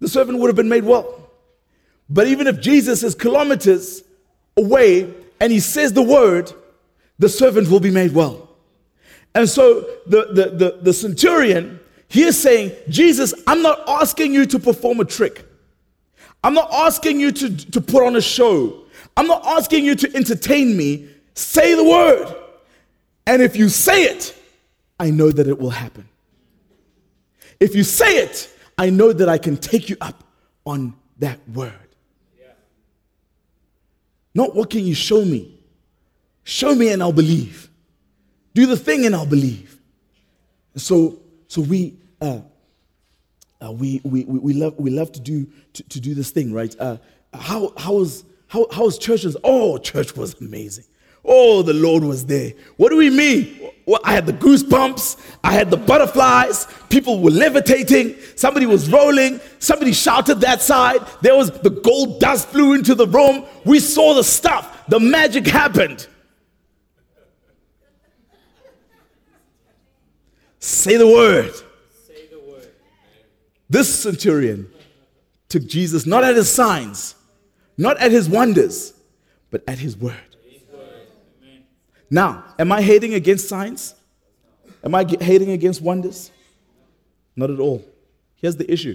[0.00, 1.30] the servant would have been made well.
[2.08, 4.02] But even if Jesus is kilometers
[4.56, 6.52] away and he says the word,
[7.18, 8.48] the servant will be made well.
[9.34, 14.46] And so the, the, the, the centurion, he is saying, Jesus, I'm not asking you
[14.46, 15.44] to perform a trick.
[16.42, 18.84] I'm not asking you to, to put on a show.
[19.16, 21.08] I'm not asking you to entertain me.
[21.34, 22.34] Say the word.
[23.26, 24.34] And if you say it,
[24.98, 26.08] I know that it will happen.
[27.58, 30.22] If you say it, I know that I can take you up
[30.64, 31.85] on that word.
[34.36, 35.58] Not what can you show me?
[36.44, 37.70] Show me and I'll believe.
[38.52, 39.80] Do the thing and I'll believe.
[40.76, 42.40] So, so we, uh,
[43.64, 46.76] uh, we, we, we, love, we love to do, to, to do this thing, right?
[46.78, 46.98] Uh,
[47.32, 49.38] how, how, was, how, how was?
[49.42, 50.84] Oh, church was amazing.
[51.24, 52.52] Oh, the Lord was there.
[52.76, 53.65] What do we mean?
[53.86, 55.16] Well, I had the goosebumps.
[55.44, 56.66] I had the butterflies.
[56.88, 58.16] People were levitating.
[58.34, 59.40] Somebody was rolling.
[59.60, 61.06] Somebody shouted that side.
[61.22, 63.44] There was the gold dust flew into the room.
[63.64, 64.88] We saw the stuff.
[64.88, 66.08] The magic happened.
[70.58, 71.54] Say the word.
[72.08, 72.68] Say the word.
[73.70, 74.68] This centurion
[75.48, 77.14] took Jesus not at his signs,
[77.78, 78.94] not at his wonders,
[79.52, 80.25] but at his word.
[82.10, 83.94] Now, am I hating against signs?
[84.84, 86.30] Am I hating against wonders?
[87.34, 87.84] Not at all.
[88.36, 88.94] Here's the issue.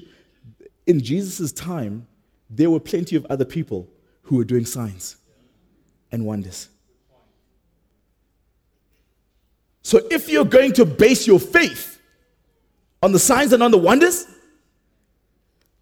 [0.88, 2.08] In Jesus' time,
[2.50, 3.88] there were plenty of other people
[4.24, 5.18] who were doing signs
[6.12, 6.70] and wonders.
[9.84, 12.00] So if you're going to base your faith
[13.02, 14.28] on the signs and on the wonders,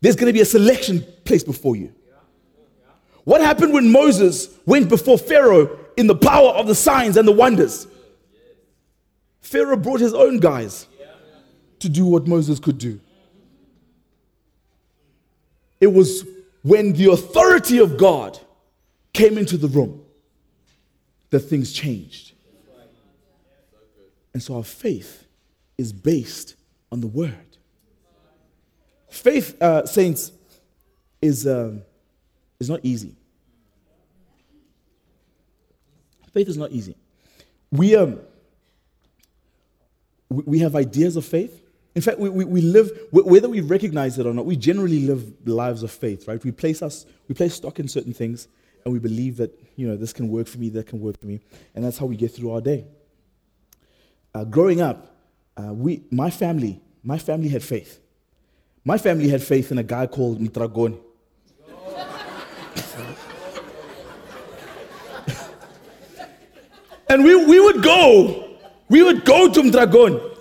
[0.01, 1.93] there's going to be a selection placed before you.
[3.25, 7.31] What happened when Moses went before Pharaoh in the power of the signs and the
[7.33, 7.85] wonders.
[9.41, 10.87] Pharaoh brought his own guys
[11.79, 13.01] to do what Moses could do.
[15.81, 16.25] It was
[16.61, 18.39] when the authority of God
[19.11, 20.05] came into the room
[21.31, 22.31] that things changed.
[24.33, 25.27] And so our faith
[25.77, 26.55] is based
[26.93, 27.57] on the word.
[29.09, 30.31] Faith, uh, saints,
[31.21, 31.81] is, um,
[32.57, 33.18] is not easy.
[36.31, 36.95] Faith is not easy.
[37.71, 38.19] We, um,
[40.29, 41.61] we have ideas of faith.
[41.95, 45.33] In fact, we, we, we live, whether we recognize it or not, we generally live
[45.47, 46.43] lives of faith, right?
[46.43, 48.47] We place, us, we place stock in certain things
[48.85, 51.25] and we believe that, you know, this can work for me, that can work for
[51.25, 51.39] me.
[51.75, 52.85] And that's how we get through our day.
[54.33, 55.15] Uh, growing up,
[55.57, 57.99] uh, we, my family, my family had faith.
[58.85, 60.99] My family had faith in a guy called Mtragoni.
[67.09, 68.47] And we, we would go,
[68.87, 70.37] we would go to Mdragon.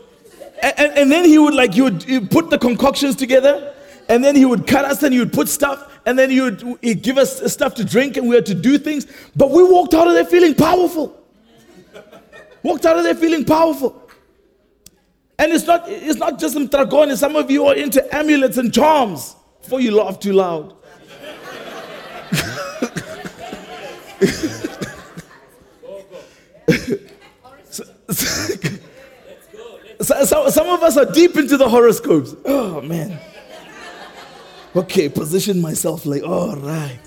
[0.63, 3.75] And, and, and then he would like, he would, he would put the concoctions together.
[4.09, 5.99] And then he would cut us and he would put stuff.
[6.07, 8.79] And then he would he'd give us stuff to drink and we had to do
[8.79, 9.07] things.
[9.35, 11.15] But we walked out of there feeling powerful.
[12.63, 14.11] Walked out of there feeling powerful.
[15.39, 19.37] And it's not, it's not just Mtragon, some of you are into amulets and charms.
[19.63, 20.75] Before you laugh too loud.
[28.11, 28.55] so,
[30.01, 32.35] so, so, some of us are deep into the horoscopes.
[32.45, 33.19] Oh man.
[34.77, 37.01] Okay, position myself like, all right.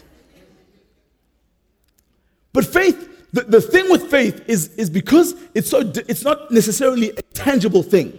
[2.54, 7.12] But faith the, the thing with faith is, is because it's, so, it's not necessarily
[7.12, 8.14] a tangible thing.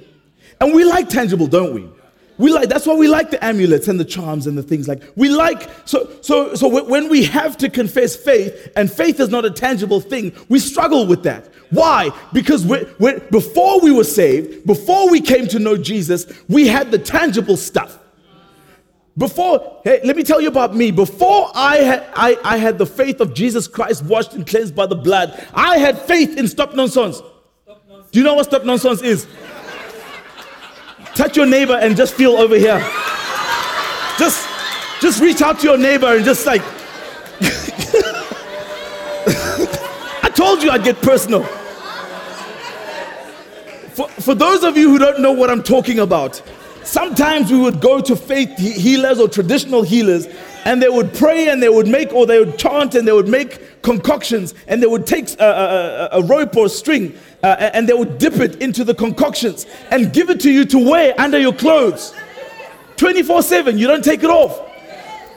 [0.61, 1.88] And we like tangible, don't we?
[2.38, 5.03] We like that's why we like the amulets and the charms and the things like
[5.16, 9.45] we like so so so when we have to confess faith and faith is not
[9.45, 12.85] a tangible thing we struggle with that why because we
[13.31, 17.99] before we were saved before we came to know Jesus we had the tangible stuff
[19.16, 20.90] before, hey, let me tell you about me.
[20.90, 24.87] Before I had, I, I had the faith of Jesus Christ washed and cleansed by
[24.87, 27.16] the blood, I had faith in stop nonsense.
[27.16, 28.11] Stop nonsense.
[28.11, 29.27] Do you know what stop nonsense is?
[31.14, 32.81] Touch your neighbor and just feel over here.
[34.18, 34.48] Just,
[35.01, 36.62] just reach out to your neighbor and just like.
[40.25, 41.42] I told you I'd get personal.
[43.92, 46.40] For, for those of you who don't know what I'm talking about,
[46.85, 50.27] Sometimes we would go to faith healers or traditional healers
[50.64, 53.29] and they would pray and they would make, or they would chant and they would
[53.29, 57.88] make concoctions and they would take a, a, a rope or a string uh, and
[57.88, 61.38] they would dip it into the concoctions and give it to you to wear under
[61.38, 62.14] your clothes
[62.97, 63.79] 24 7.
[63.79, 64.68] You don't take it off.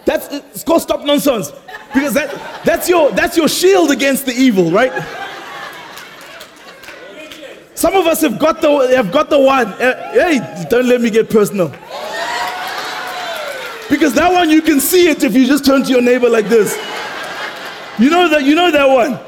[0.05, 1.51] That's it's called stop nonsense
[1.93, 4.91] because that, that's, your, that's your shield against the evil, right?
[7.85, 9.67] Some of us have got the, have got the one.
[9.67, 11.67] Uh, hey, don't let me get personal.
[13.91, 16.47] Because that one you can see it if you just turn to your neighbor like
[16.47, 16.75] this.
[17.99, 19.19] You know that you know that one.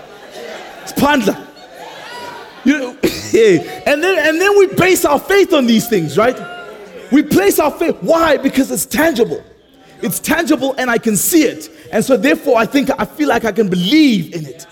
[0.81, 1.47] It's Pandla.
[2.65, 3.83] You know, hey.
[3.85, 6.35] and then and then we base our faith on these things, right?
[7.11, 7.97] We place our faith.
[8.01, 8.37] Why?
[8.37, 9.43] Because it's tangible.
[10.01, 11.69] It's tangible and I can see it.
[11.91, 14.65] And so therefore I think I feel like I can believe in it.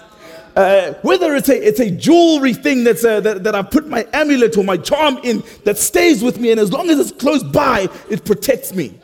[0.55, 3.89] Uh, whether it's a, it's a jewelry thing that's a, uh, that, that I put
[3.89, 7.11] my amulet or my charm in that stays with me, and as long as it's
[7.11, 8.97] close by, it protects me.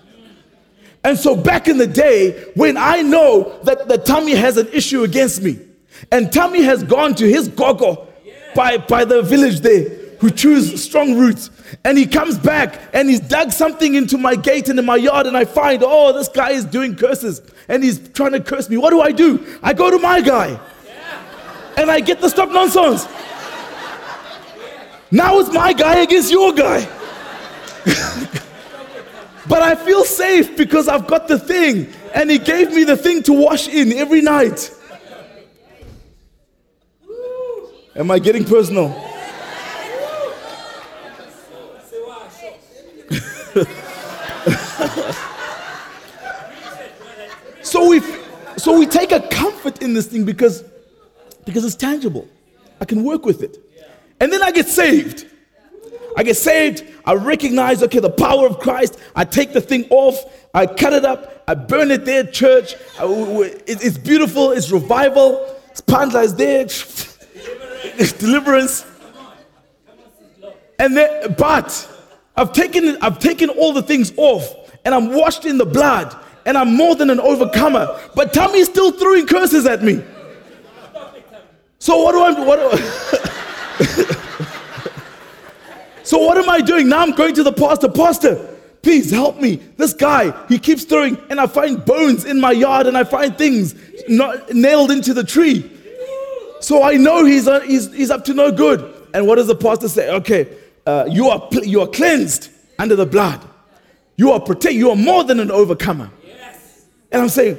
[1.03, 5.03] And so back in the day, when I know that, that Tommy has an issue
[5.03, 5.59] against me,
[6.09, 8.07] and Tommy has gone to his gogo
[8.55, 11.49] by, by the village there, who chews strong roots,
[11.83, 15.27] and he comes back and he's dug something into my gate and in my yard,
[15.27, 18.77] and I find, oh, this guy is doing curses, and he's trying to curse me.
[18.77, 19.59] What do I do?
[19.61, 20.57] I go to my guy
[21.77, 23.07] and I get the stop nonsense.
[25.12, 26.88] Now it's my guy against your guy.
[29.49, 33.21] but I feel safe because I've got the thing, and he gave me the thing
[33.23, 34.73] to wash in every night.
[37.95, 38.89] Am I getting personal?
[47.62, 47.99] so we
[48.55, 50.63] so we take a comfort in this thing because
[51.45, 52.27] because it's tangible.
[52.80, 53.58] I can work with it.
[54.19, 55.25] And then I get saved.
[56.15, 56.84] I get saved.
[57.06, 58.99] I recognize, okay, the power of Christ.
[59.15, 60.23] I take the thing off.
[60.54, 61.43] I cut it up.
[61.47, 62.75] I burn it there, church.
[62.99, 64.51] It's beautiful.
[64.51, 65.58] It's revival.
[65.73, 66.67] Spandla is there.
[68.19, 68.86] Deliverance.
[70.77, 71.89] And then, but
[72.36, 76.58] I've taken, I've taken all the things off and I'm washed in the blood and
[76.58, 77.99] I'm more than an overcomer.
[78.15, 80.04] But Tommy's still throwing curses at me.
[81.81, 82.77] So what do I what do
[86.03, 86.87] So what am I doing?
[86.87, 87.89] Now I'm going to the pastor.
[87.89, 89.55] Pastor, please help me.
[89.77, 93.35] This guy, he keeps throwing, and I find bones in my yard, and I find
[93.35, 93.73] things
[94.07, 95.71] not nailed into the tree.
[96.59, 99.07] So I know he's, uh, he's, he's up to no good.
[99.15, 100.11] And what does the pastor say?
[100.11, 103.41] Okay, uh, you, are, you are cleansed under the blood.
[104.17, 104.75] You are protected.
[104.75, 106.11] You are more than an overcomer.
[106.23, 106.85] Yes.
[107.11, 107.57] And I'm saying,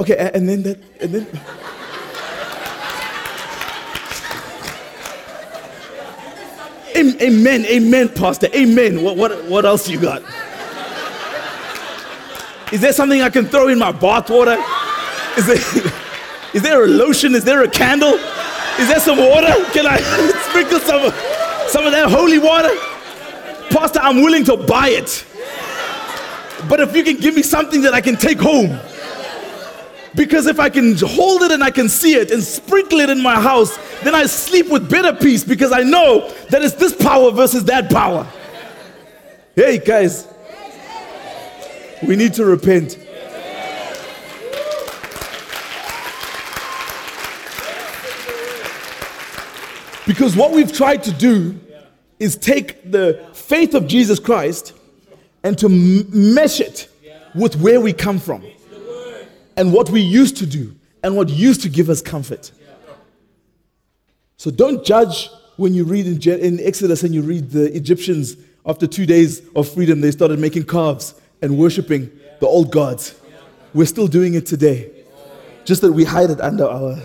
[0.00, 1.40] okay, and then that, and then.
[6.96, 8.48] Amen, amen, Pastor.
[8.54, 9.02] Amen.
[9.02, 10.22] What, what, what else you got?
[12.72, 14.56] Is there something I can throw in my bathwater?
[15.36, 15.56] Is there,
[16.54, 17.34] is there a lotion?
[17.34, 18.14] Is there a candle?
[18.78, 19.52] Is there some water?
[19.72, 19.96] Can I
[20.48, 21.12] sprinkle some,
[21.68, 22.70] some of that holy water?
[23.70, 25.24] Pastor, I'm willing to buy it.
[26.68, 28.78] But if you can give me something that I can take home.
[30.16, 33.20] Because if I can hold it and I can see it and sprinkle it in
[33.20, 37.32] my house, then I sleep with better peace because I know that it's this power
[37.32, 38.26] versus that power.
[39.56, 40.28] Hey, guys,
[42.06, 42.98] we need to repent.
[50.06, 51.58] Because what we've tried to do
[52.20, 54.74] is take the faith of Jesus Christ
[55.42, 56.88] and to mesh it
[57.34, 58.44] with where we come from
[59.56, 62.50] and what we used to do and what used to give us comfort.
[64.36, 68.36] So don't judge when you read in, in Exodus and you read the Egyptians
[68.66, 73.20] after two days of freedom, they started making calves and worshiping the old gods.
[73.72, 74.90] We're still doing it today,
[75.64, 76.98] just that we hide it under our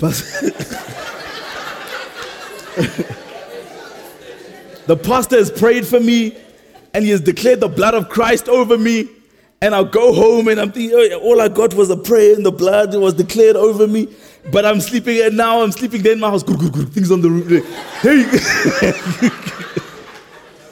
[0.00, 0.14] But
[4.88, 6.34] the pastor has prayed for me
[6.94, 9.06] and he has declared the blood of Christ over me.
[9.60, 12.52] And I'll go home and I'm thinking, all I got was a prayer and the
[12.52, 14.08] blood was declared over me.
[14.50, 16.42] But I'm sleeping and now I'm sleeping there in my house.
[16.42, 16.88] Good, good, good.
[16.88, 17.66] Things on the roof.
[18.00, 18.22] Hey,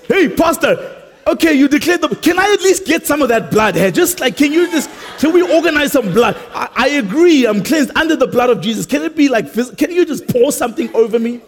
[0.28, 2.08] hey, pastor, okay, you declared the.
[2.08, 3.90] Can I at least get some of that blood here?
[3.90, 4.88] Just like, can you just,
[5.18, 6.36] can we organize some blood?
[6.54, 8.86] I, I agree, I'm cleansed under the blood of Jesus.
[8.86, 11.42] Can it be like, can you just pour something over me?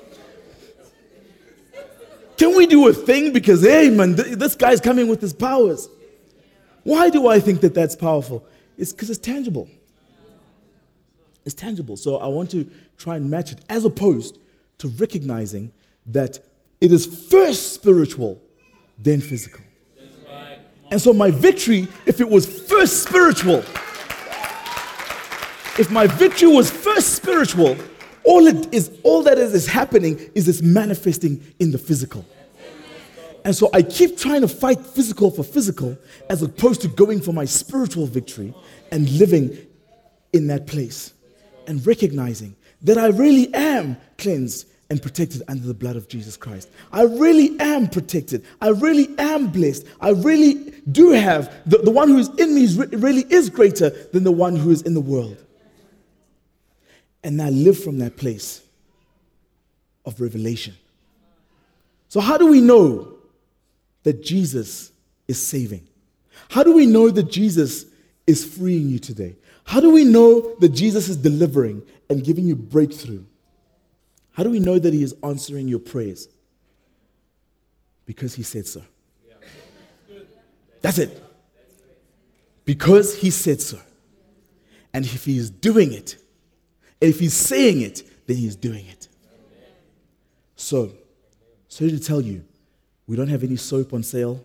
[2.39, 3.33] Can we do a thing?
[3.33, 5.89] Because, hey, man, th- this guy's coming with his powers.
[6.85, 8.47] Why do I think that that's powerful?
[8.79, 9.69] It's because it's tangible.
[11.45, 11.97] It's tangible.
[11.97, 14.39] So I want to try and match it as opposed
[14.79, 15.73] to recognizing
[16.07, 16.39] that
[16.81, 18.41] it is first spiritual,
[18.99, 19.65] then physical.
[20.91, 23.65] And so my victory, if it was first spiritual,
[25.79, 27.77] if my victory was first spiritual,
[28.29, 32.27] all it is, all that is, is happening is it's manifesting in the physical.
[33.43, 35.97] And so I keep trying to fight physical for physical
[36.29, 38.53] as opposed to going for my spiritual victory
[38.93, 39.57] and living
[40.35, 41.15] in that place
[41.67, 46.69] and recognizing that I really am cleansed and protected under the blood of Jesus Christ.
[46.93, 48.45] I really am protected.
[48.61, 49.87] I really am blessed.
[50.03, 50.55] I really
[50.93, 54.33] do have the, the one who is in me is, really is greater than the
[54.33, 55.43] one who is in the world.
[57.23, 58.63] And I live from that place
[60.05, 60.75] of revelation.
[62.09, 63.19] So, how do we know
[64.03, 64.93] that Jesus
[65.27, 65.87] is saving?
[66.49, 67.85] How do we know that Jesus
[68.27, 69.37] is freeing you today?
[69.65, 73.25] How do we know that Jesus is delivering and giving you breakthrough?
[74.33, 76.29] How do we know that He is answering your prayers?
[78.07, 78.83] Because He said so.
[80.81, 81.23] That's it.
[82.65, 83.79] Because He said so.
[84.95, 86.17] And if He is doing it,
[87.01, 89.09] if He's saying it, then He's doing it.
[90.57, 90.93] So,
[91.69, 92.45] sorry to tell you,
[93.07, 94.45] we don't have any soap on sale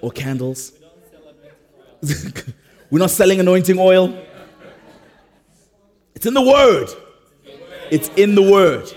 [0.00, 0.72] or candles.
[2.90, 4.16] We're not selling anointing oil.
[6.14, 6.88] It's in the Word.
[7.90, 8.90] It's in the Word.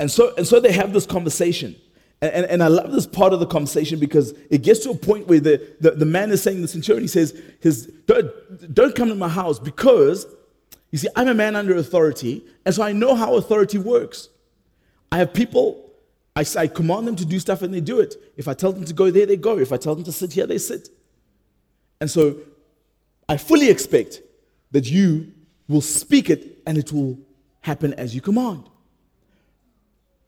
[0.00, 1.74] And so, and so they have this conversation.
[2.20, 5.28] And, and, I love this part of the conversation because it gets to a point
[5.28, 9.06] where the, the, the man is saying, the centurion, he says, his, don't, don't come
[9.08, 10.26] to my house because,
[10.90, 14.30] you see, I'm a man under authority, and so I know how authority works.
[15.12, 15.88] I have people
[16.38, 18.14] I, I command them to do stuff and they do it.
[18.36, 19.58] If I tell them to go there, they go.
[19.58, 20.88] If I tell them to sit here, they sit.
[22.00, 22.36] And so
[23.28, 24.22] I fully expect
[24.70, 25.32] that you
[25.66, 27.18] will speak it and it will
[27.62, 28.70] happen as you command.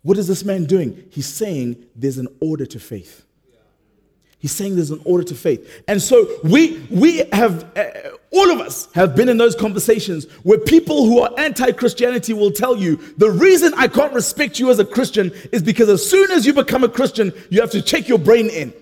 [0.03, 1.05] What is this man doing?
[1.11, 3.25] He's saying there's an order to faith.
[4.41, 5.83] He's saying there's an order to faith.
[5.87, 7.85] And so we, we have, uh,
[8.33, 12.51] all of us have been in those conversations where people who are anti Christianity will
[12.51, 16.31] tell you the reason I can't respect you as a Christian is because as soon
[16.31, 18.73] as you become a Christian, you have to check your brain in.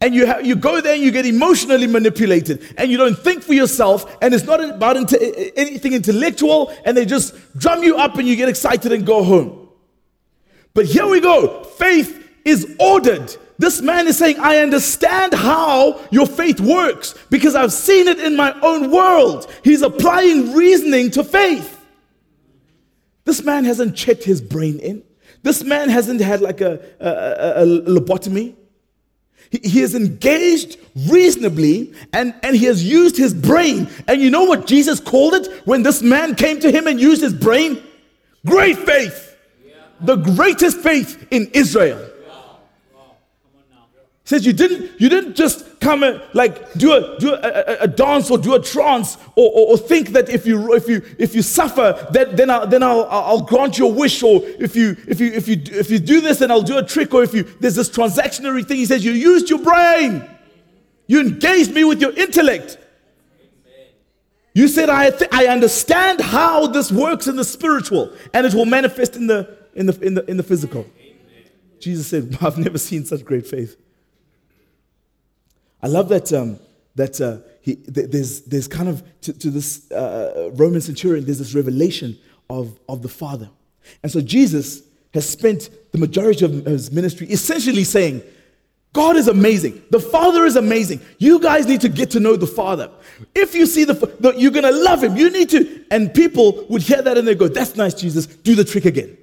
[0.00, 3.52] And you, you go there and you get emotionally manipulated and you don't think for
[3.52, 5.18] yourself and it's not about into,
[5.56, 9.57] anything intellectual and they just drum you up and you get excited and go home.
[10.78, 11.64] But here we go.
[11.64, 13.36] Faith is ordered.
[13.58, 18.36] This man is saying, I understand how your faith works because I've seen it in
[18.36, 19.52] my own world.
[19.64, 21.84] He's applying reasoning to faith.
[23.24, 25.02] This man hasn't checked his brain in.
[25.42, 28.54] This man hasn't had like a, a, a, a lobotomy.
[29.50, 30.78] He, he is engaged
[31.10, 33.88] reasonably and, and he has used his brain.
[34.06, 37.20] And you know what Jesus called it when this man came to him and used
[37.20, 37.82] his brain?
[38.46, 39.27] Great faith.
[40.00, 42.08] The greatest faith in Israel.
[44.28, 47.88] says you didn't you didn't just come and like do a do a, a, a
[47.88, 51.34] dance or do a trance or, or, or, think that if you if you if
[51.34, 55.18] you suffer that then I'll, then I'll, I'll grant your wish or if you if
[55.18, 57.44] you if you if you do this then I'll do a trick or if you
[57.60, 58.76] there's this transactionary thing.
[58.76, 60.28] He says you used your brain.
[61.06, 62.76] You engaged me with your intellect.
[64.52, 68.66] You said I th- I understand how this works in the spiritual and it will
[68.66, 70.86] manifest in the in the in the in the physical
[71.80, 73.76] Jesus said I've never seen such great faith
[75.82, 76.58] I love that, um,
[76.96, 81.38] that uh, he, th- there's, there's kind of, to, to this uh, Roman centurion, there's
[81.38, 82.18] this revelation
[82.50, 83.48] of, of the Father.
[84.02, 84.82] And so Jesus
[85.14, 88.22] has spent the majority of his ministry essentially saying,
[88.92, 89.82] God is amazing.
[89.90, 91.00] The Father is amazing.
[91.18, 92.90] You guys need to get to know the Father.
[93.34, 95.16] If you see the, the you're going to love him.
[95.16, 95.84] You need to.
[95.90, 98.26] And people would hear that and they go, That's nice, Jesus.
[98.26, 99.16] Do the trick again.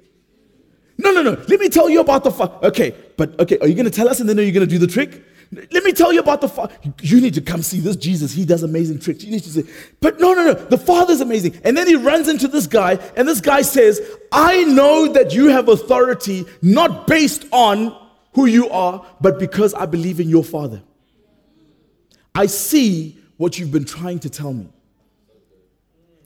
[0.97, 1.31] No, no, no.
[1.47, 2.67] Let me tell you about the Father.
[2.67, 4.69] Okay, but okay, are you going to tell us and then are you going to
[4.69, 5.23] do the trick?
[5.51, 6.75] Let me tell you about the Father.
[7.01, 8.33] You need to come see this Jesus.
[8.33, 9.23] He does amazing tricks.
[9.23, 9.63] You need to say,
[9.99, 10.53] but no, no, no.
[10.53, 11.59] The Father's amazing.
[11.63, 15.47] And then he runs into this guy, and this guy says, I know that you
[15.49, 17.95] have authority not based on
[18.33, 20.81] who you are, but because I believe in your Father.
[22.33, 24.67] I see what you've been trying to tell me.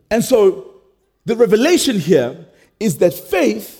[0.09, 0.81] And so
[1.25, 2.47] the revelation here
[2.79, 3.78] is that faith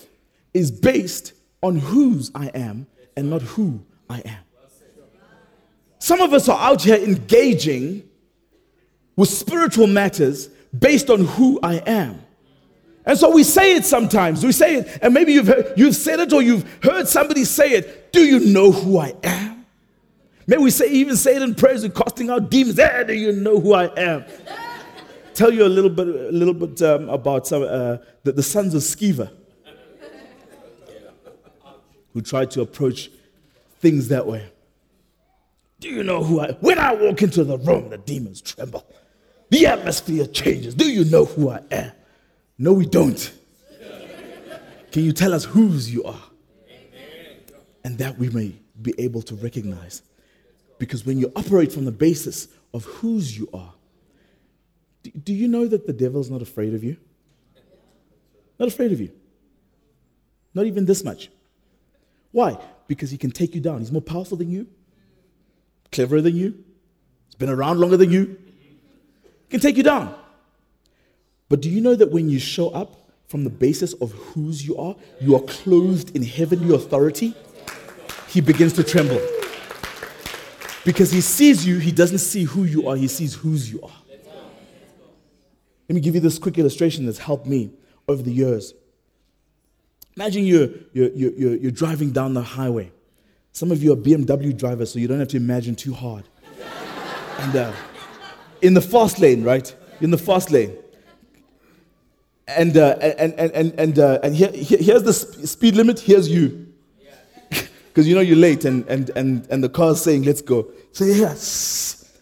[0.54, 1.32] is based
[1.62, 2.86] on whose I am
[3.16, 4.38] and not who I am.
[5.98, 8.08] Some of us are out here engaging
[9.16, 12.22] with spiritual matters based on who I am.
[13.04, 14.44] And so we say it sometimes.
[14.44, 17.72] We say it, and maybe you've, heard, you've said it or you've heard somebody say
[17.72, 18.12] it.
[18.12, 19.66] Do you know who I am?
[20.46, 22.78] Maybe we say, even say it in prayers and casting out demons.
[22.78, 24.24] Hey, do you know who I am?
[25.34, 28.74] Tell you a little bit, a little bit um, about some, uh, the, the sons
[28.74, 29.30] of Sceva
[32.12, 33.10] who try to approach
[33.78, 34.50] things that way.
[35.80, 38.86] Do you know who I When I walk into the room, the demons tremble.
[39.48, 40.74] The atmosphere changes.
[40.74, 41.92] Do you know who I am?
[42.58, 43.32] No, we don't.
[44.92, 46.22] Can you tell us whose you are?
[47.84, 50.02] And that we may be able to recognize.
[50.78, 53.72] Because when you operate from the basis of whose you are,
[55.02, 56.96] do, do you know that the devil's not afraid of you?
[58.58, 59.10] Not afraid of you.
[60.54, 61.30] Not even this much.
[62.32, 62.58] Why?
[62.86, 63.80] Because he can take you down.
[63.80, 64.66] He's more powerful than you
[65.92, 66.64] cleverer than you,
[67.26, 68.38] he's been around longer than you,
[69.22, 70.14] He can take you down.
[71.48, 74.76] But do you know that when you show up from the basis of whose you
[74.76, 77.34] are, you are clothed in heavenly authority?
[78.28, 79.20] He begins to tremble.
[80.84, 83.90] Because he sees you, he doesn't see who you are, he sees whose you are.
[85.88, 87.72] Let me give you this quick illustration that's helped me
[88.06, 88.74] over the years.
[90.20, 92.92] Imagine you're, you're, you're, you're driving down the highway
[93.52, 96.24] some of you are BMW drivers, so you don't have to imagine too hard.
[97.40, 97.72] and uh,
[98.62, 99.74] in the fast lane, right?
[100.00, 100.76] In the fast lane.
[102.46, 106.72] And, uh, and, and, and, and, uh, and here, here's the speed limit, here's you.
[107.88, 110.70] Because you know you're late, and, and, and, and the car's saying, let's go.
[110.92, 112.18] So, yes.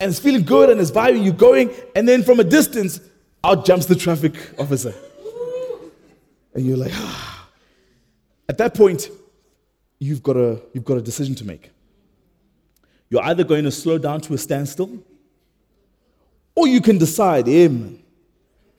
[0.00, 3.00] And it's feeling good and it's vibing, you're going, and then from a distance,
[3.44, 4.92] out jumps the traffic officer.
[6.54, 7.48] And you're like, ah.
[8.48, 9.08] At that point,
[10.00, 11.70] you've got a, you've got a decision to make.
[13.08, 14.90] You're either going to slow down to a standstill,
[16.56, 17.68] or you can decide, hey,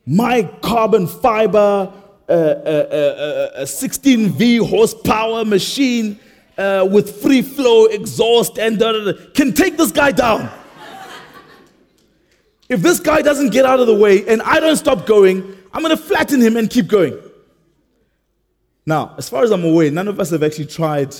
[0.06, 1.94] my carbon fiber,
[2.28, 6.20] uh, uh, uh, 16V horsepower machine
[6.58, 10.50] uh, with free flow exhaust and da, da, da, can take this guy down.
[12.70, 15.82] if this guy doesn't get out of the way and I don't stop going, I'm
[15.82, 17.18] going to flatten him and keep going.
[18.86, 21.16] Now, as far as I'm aware, none of us have actually tried,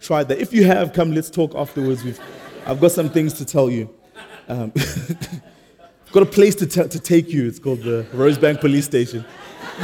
[0.00, 0.38] tried that.
[0.38, 2.04] If you have, come, let's talk afterwards.
[2.04, 2.20] We've,
[2.66, 3.88] I've got some things to tell you.
[4.48, 4.70] Um,
[6.12, 7.46] got a place to, t- to take you.
[7.46, 9.24] It's called the Rosebank Police Station.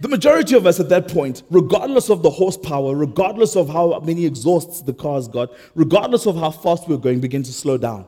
[0.00, 4.26] the majority of us at that point, regardless of the horsepower, regardless of how many
[4.26, 8.06] exhausts the car's got, regardless of how fast we're going, begin to slow down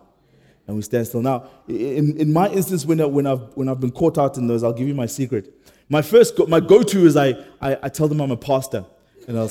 [0.66, 1.22] and we stand still.
[1.22, 4.46] Now, in, in my instance, when, I, when, I've, when I've been caught out in
[4.46, 5.52] those, I'll give you my secret.
[5.88, 8.84] My first, go, my go-to is I, I, I, tell them I'm a pastor,
[9.26, 9.50] and, I'll,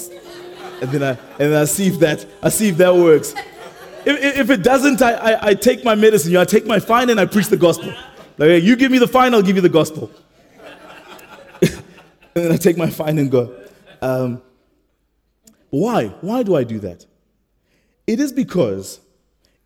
[0.82, 3.34] and then I, and I see if that, I see if that works.
[4.06, 6.32] If, if it doesn't, I, I, I, take my medicine.
[6.32, 7.94] You know, I take my fine and I preach the gospel.
[8.38, 10.10] Like, you give me the fine, I'll give you the gospel.
[11.62, 11.74] and
[12.34, 13.56] then I take my fine and go.
[14.02, 14.42] Um,
[15.70, 16.08] why?
[16.22, 17.06] Why do I do that?
[18.08, 19.00] It is because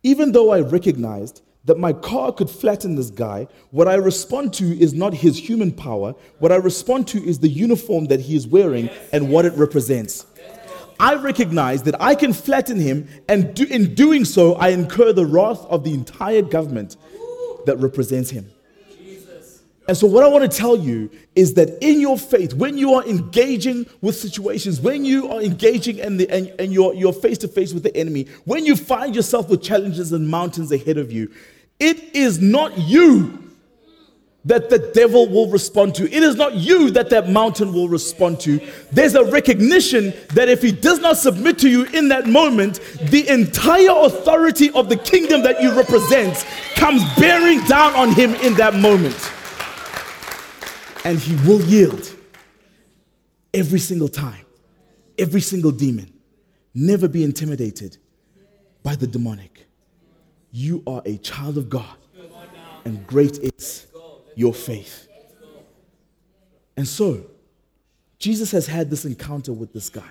[0.06, 4.64] even though I recognized that my car could flatten this guy, what I respond to
[4.78, 6.14] is not his human power.
[6.38, 10.24] What I respond to is the uniform that he is wearing and what it represents.
[11.00, 15.26] I recognize that I can flatten him, and do, in doing so, I incur the
[15.26, 16.96] wrath of the entire government
[17.66, 18.48] that represents him.
[19.88, 22.94] And so, what I want to tell you is that in your faith, when you
[22.94, 27.38] are engaging with situations, when you are engaging and, the, and, and you're, you're face
[27.38, 31.12] to face with the enemy, when you find yourself with challenges and mountains ahead of
[31.12, 31.32] you,
[31.78, 33.42] it is not you
[34.44, 36.04] that the devil will respond to.
[36.04, 38.60] It is not you that that mountain will respond to.
[38.92, 43.28] There's a recognition that if he does not submit to you in that moment, the
[43.28, 48.74] entire authority of the kingdom that you represent comes bearing down on him in that
[48.74, 49.32] moment
[51.06, 52.16] and he will yield
[53.54, 54.44] every single time,
[55.16, 56.12] every single demon.
[56.74, 57.96] Never be intimidated
[58.82, 59.66] by the demonic.
[60.50, 61.96] You are a child of God,
[62.84, 63.86] and great is
[64.34, 65.06] your faith.
[66.76, 67.24] And so,
[68.18, 70.10] Jesus has had this encounter with this guy.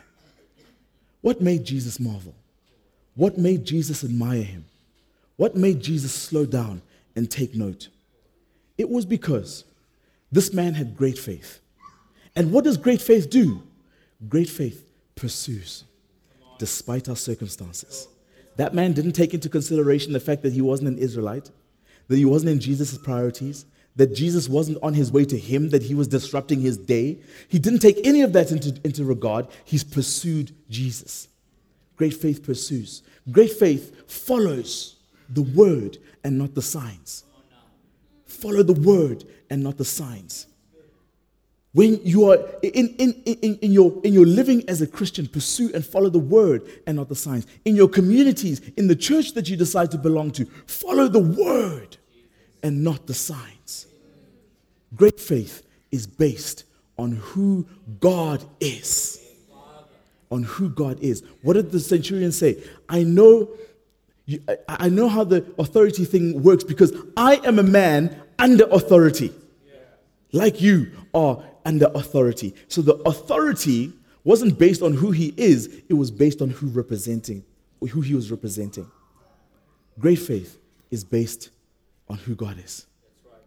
[1.20, 2.34] What made Jesus marvel?
[3.16, 4.64] What made Jesus admire him?
[5.36, 6.82] What made Jesus slow down
[7.18, 7.90] and take note?
[8.78, 9.66] It was because
[10.32, 11.60] this man had great faith.
[12.36, 13.64] And what does great faith do?
[14.28, 15.86] Great faith pursues
[16.58, 18.08] despite our circumstances.
[18.58, 21.52] That man didn't take into consideration the fact that he wasn't an Israelite,
[22.08, 23.66] that he wasn't in Jesus' priorities,
[23.96, 27.20] that Jesus wasn't on his way to him, that he was disrupting his day.
[27.48, 29.48] He didn't take any of that into, into regard.
[29.64, 31.28] He's pursued Jesus.
[31.96, 33.04] Great faith pursues.
[33.32, 34.98] Great faith follows
[35.30, 37.24] the word and not the signs.
[38.26, 40.48] Follow the word and not the signs.
[41.74, 45.72] When you are in, in, in, in, your, in your living as a Christian, pursue
[45.74, 47.46] and follow the word and not the signs.
[47.66, 51.98] In your communities, in the church that you decide to belong to, follow the word
[52.64, 53.88] and not the signs.
[54.96, 56.64] Great faith is based
[56.98, 57.68] on who
[58.00, 59.22] God is.
[60.32, 61.24] On who God is.
[61.42, 62.64] What did the centurion say?
[62.88, 63.50] I know
[64.68, 69.34] I know how the authority thing works because I am a man under authority.
[70.32, 72.54] Like you are under authority.
[72.68, 77.44] So the authority wasn't based on who he is, it was based on who representing,
[77.80, 78.90] who he was representing.
[80.00, 80.58] Great faith
[80.92, 81.52] is based
[82.10, 82.86] on who God is.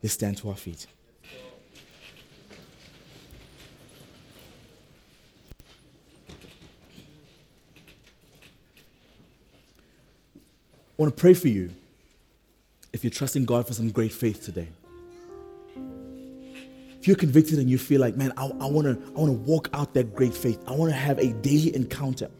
[0.02, 0.86] Let's stand to our feet.
[10.98, 11.70] I want to pray for you
[12.92, 14.68] if you're trusting God for some great faith today.
[17.08, 20.14] You're convicted and you feel like, man, I, want to I wanna walk out that
[20.14, 22.30] great faith, I want to have a daily encounter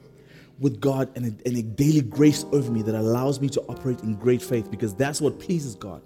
[0.59, 4.01] with God and a, and a daily grace over me that allows me to operate
[4.01, 6.03] in great faith because that's what pleases God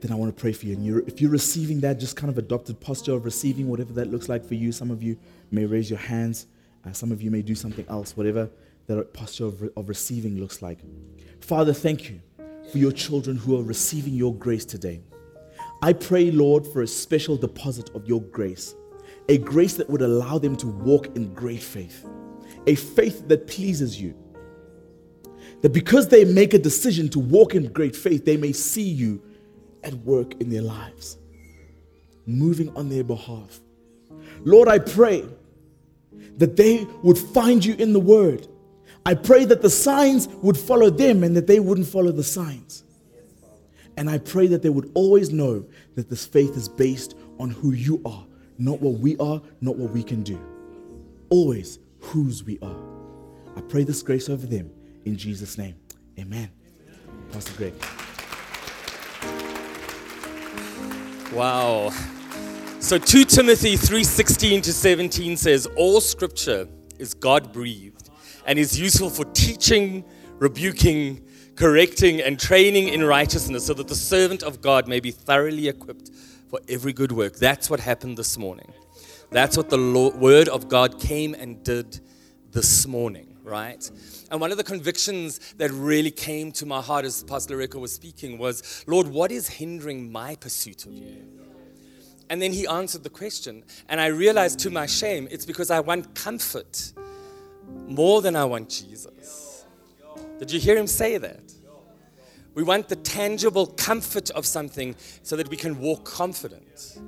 [0.00, 0.74] then I want to pray for you.
[0.74, 4.10] And you're, if you're receiving that, just kind of adopted posture of receiving, whatever that
[4.10, 5.16] looks like for you, some of you
[5.50, 6.46] may raise your hands,
[6.84, 8.48] uh, some of you may do something else, whatever
[8.86, 10.78] that posture of, of receiving looks like.
[11.40, 12.20] Father, thank you
[12.70, 15.00] for your children who are receiving your grace today.
[15.82, 18.74] I pray, Lord, for a special deposit of your grace,
[19.28, 22.06] a grace that would allow them to walk in great faith,
[22.66, 24.14] a faith that pleases you.
[25.62, 29.22] That because they make a decision to walk in great faith, they may see you
[29.84, 31.18] at work in their lives,
[32.26, 33.60] moving on their behalf.
[34.44, 35.24] Lord, I pray
[36.38, 38.48] that they would find you in the Word
[39.06, 42.82] I pray that the signs would follow them and that they wouldn't follow the signs.
[43.96, 47.72] And I pray that they would always know that this faith is based on who
[47.72, 48.26] you are,
[48.58, 50.38] not what we are, not what we can do.
[51.30, 52.76] Always whose we are.
[53.56, 54.70] I pray this grace over them
[55.04, 55.76] in Jesus' name.
[56.18, 56.50] Amen.
[57.32, 57.74] Pastor Greg.
[61.32, 61.90] Wow.
[62.80, 66.68] So 2 Timothy 3:16 to 17 says all scripture
[66.98, 68.10] is God breathed
[68.46, 70.04] and is useful for teaching,
[70.38, 71.25] rebuking,
[71.56, 76.10] correcting, and training in righteousness so that the servant of God may be thoroughly equipped
[76.48, 77.36] for every good work.
[77.36, 78.72] That's what happened this morning.
[79.30, 82.00] That's what the Lord, word of God came and did
[82.52, 83.90] this morning, right?
[84.30, 87.92] And one of the convictions that really came to my heart as Pastor Lereko was
[87.92, 91.26] speaking was, Lord, what is hindering my pursuit of you?
[92.28, 93.64] And then he answered the question.
[93.88, 96.92] And I realized to my shame, it's because I want comfort
[97.86, 99.64] more than I want Jesus.
[100.38, 101.45] Did you hear him say that?
[102.56, 106.98] We want the tangible comfort of something so that we can walk confident.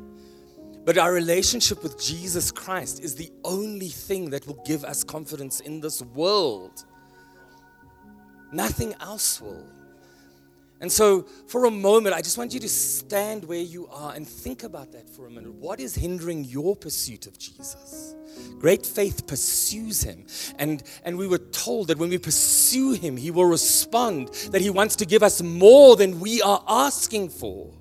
[0.85, 5.61] But our relationship with Jesus Christ is the only thing that will give us confidence
[5.61, 6.85] in this world.
[8.53, 9.65] Nothing else will.
[10.81, 14.27] And so, for a moment, I just want you to stand where you are and
[14.27, 15.53] think about that for a minute.
[15.55, 18.15] What is hindering your pursuit of Jesus?
[18.61, 20.25] Great faith pursues him.
[20.57, 24.71] And, and we were told that when we pursue him, he will respond, that he
[24.71, 27.75] wants to give us more than we are asking for.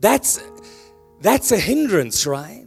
[0.00, 0.42] That's,
[1.22, 2.66] that's a hindrance, right?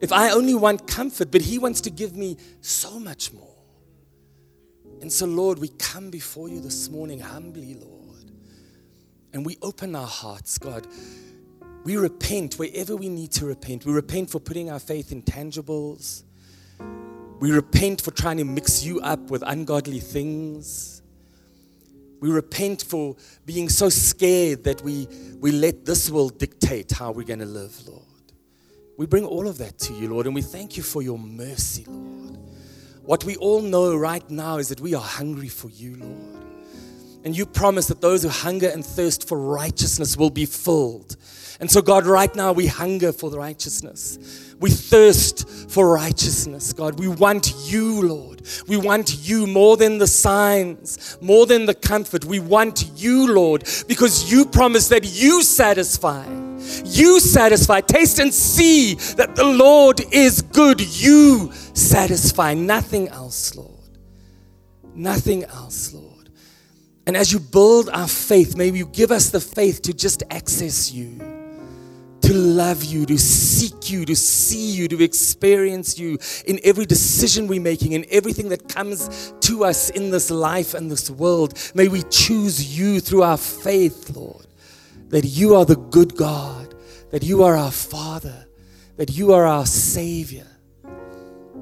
[0.00, 3.44] If I only want comfort, but he wants to give me so much more.
[5.00, 7.98] And so, Lord, we come before you this morning humbly, Lord
[9.38, 10.84] and we open our hearts, God.
[11.84, 13.86] We repent wherever we need to repent.
[13.86, 16.24] We repent for putting our faith in tangibles.
[17.38, 21.02] We repent for trying to mix you up with ungodly things.
[22.18, 23.14] We repent for
[23.46, 25.06] being so scared that we,
[25.38, 28.02] we let this world dictate how we're going to live, Lord.
[28.96, 31.84] We bring all of that to you, Lord, and we thank you for your mercy,
[31.86, 32.40] Lord.
[33.04, 36.47] What we all know right now is that we are hungry for you, Lord.
[37.28, 41.14] And you promise that those who hunger and thirst for righteousness will be filled.
[41.60, 44.54] And so, God, right now we hunger for righteousness.
[44.58, 46.98] We thirst for righteousness, God.
[46.98, 48.48] We want you, Lord.
[48.66, 52.24] We want you more than the signs, more than the comfort.
[52.24, 56.24] We want you, Lord, because you promise that you satisfy.
[56.86, 57.82] You satisfy.
[57.82, 60.80] Taste and see that the Lord is good.
[60.80, 62.54] You satisfy.
[62.54, 63.68] Nothing else, Lord.
[64.94, 66.07] Nothing else, Lord.
[67.08, 70.92] And as you build our faith, may you give us the faith to just access
[70.92, 71.18] you,
[72.20, 77.46] to love you, to seek you, to see you, to experience you in every decision
[77.46, 81.54] we're making, in everything that comes to us in this life and this world.
[81.74, 84.46] May we choose you through our faith, Lord,
[85.08, 86.74] that you are the good God,
[87.10, 88.46] that you are our Father,
[88.98, 90.46] that you are our Savior,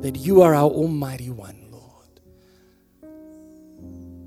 [0.00, 1.65] that you are our Almighty One.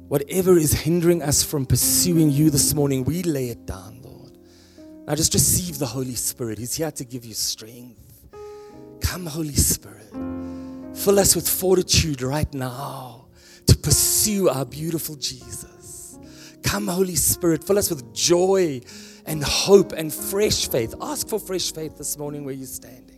[0.09, 4.39] Whatever is hindering us from pursuing you this morning, we lay it down, Lord.
[5.05, 6.57] Now just receive the Holy Spirit.
[6.57, 8.25] He's here to give you strength.
[9.01, 10.09] Come, Holy Spirit.
[10.95, 13.27] Fill us with fortitude right now
[13.67, 16.17] to pursue our beautiful Jesus.
[16.63, 17.63] Come, Holy Spirit.
[17.63, 18.81] Fill us with joy
[19.27, 20.95] and hope and fresh faith.
[20.99, 23.08] Ask for fresh faith this morning where you're standing.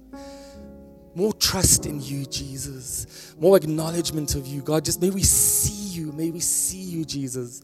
[1.13, 3.35] More trust in you, Jesus.
[3.39, 4.85] More acknowledgement of you, God.
[4.85, 6.11] Just may we see you.
[6.13, 7.61] May we see you, Jesus.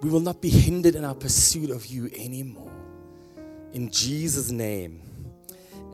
[0.00, 2.72] We will not be hindered in our pursuit of you anymore.
[3.72, 5.02] In Jesus' name,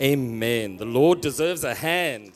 [0.01, 0.77] amen.
[0.77, 2.33] The Lord deserves a hand.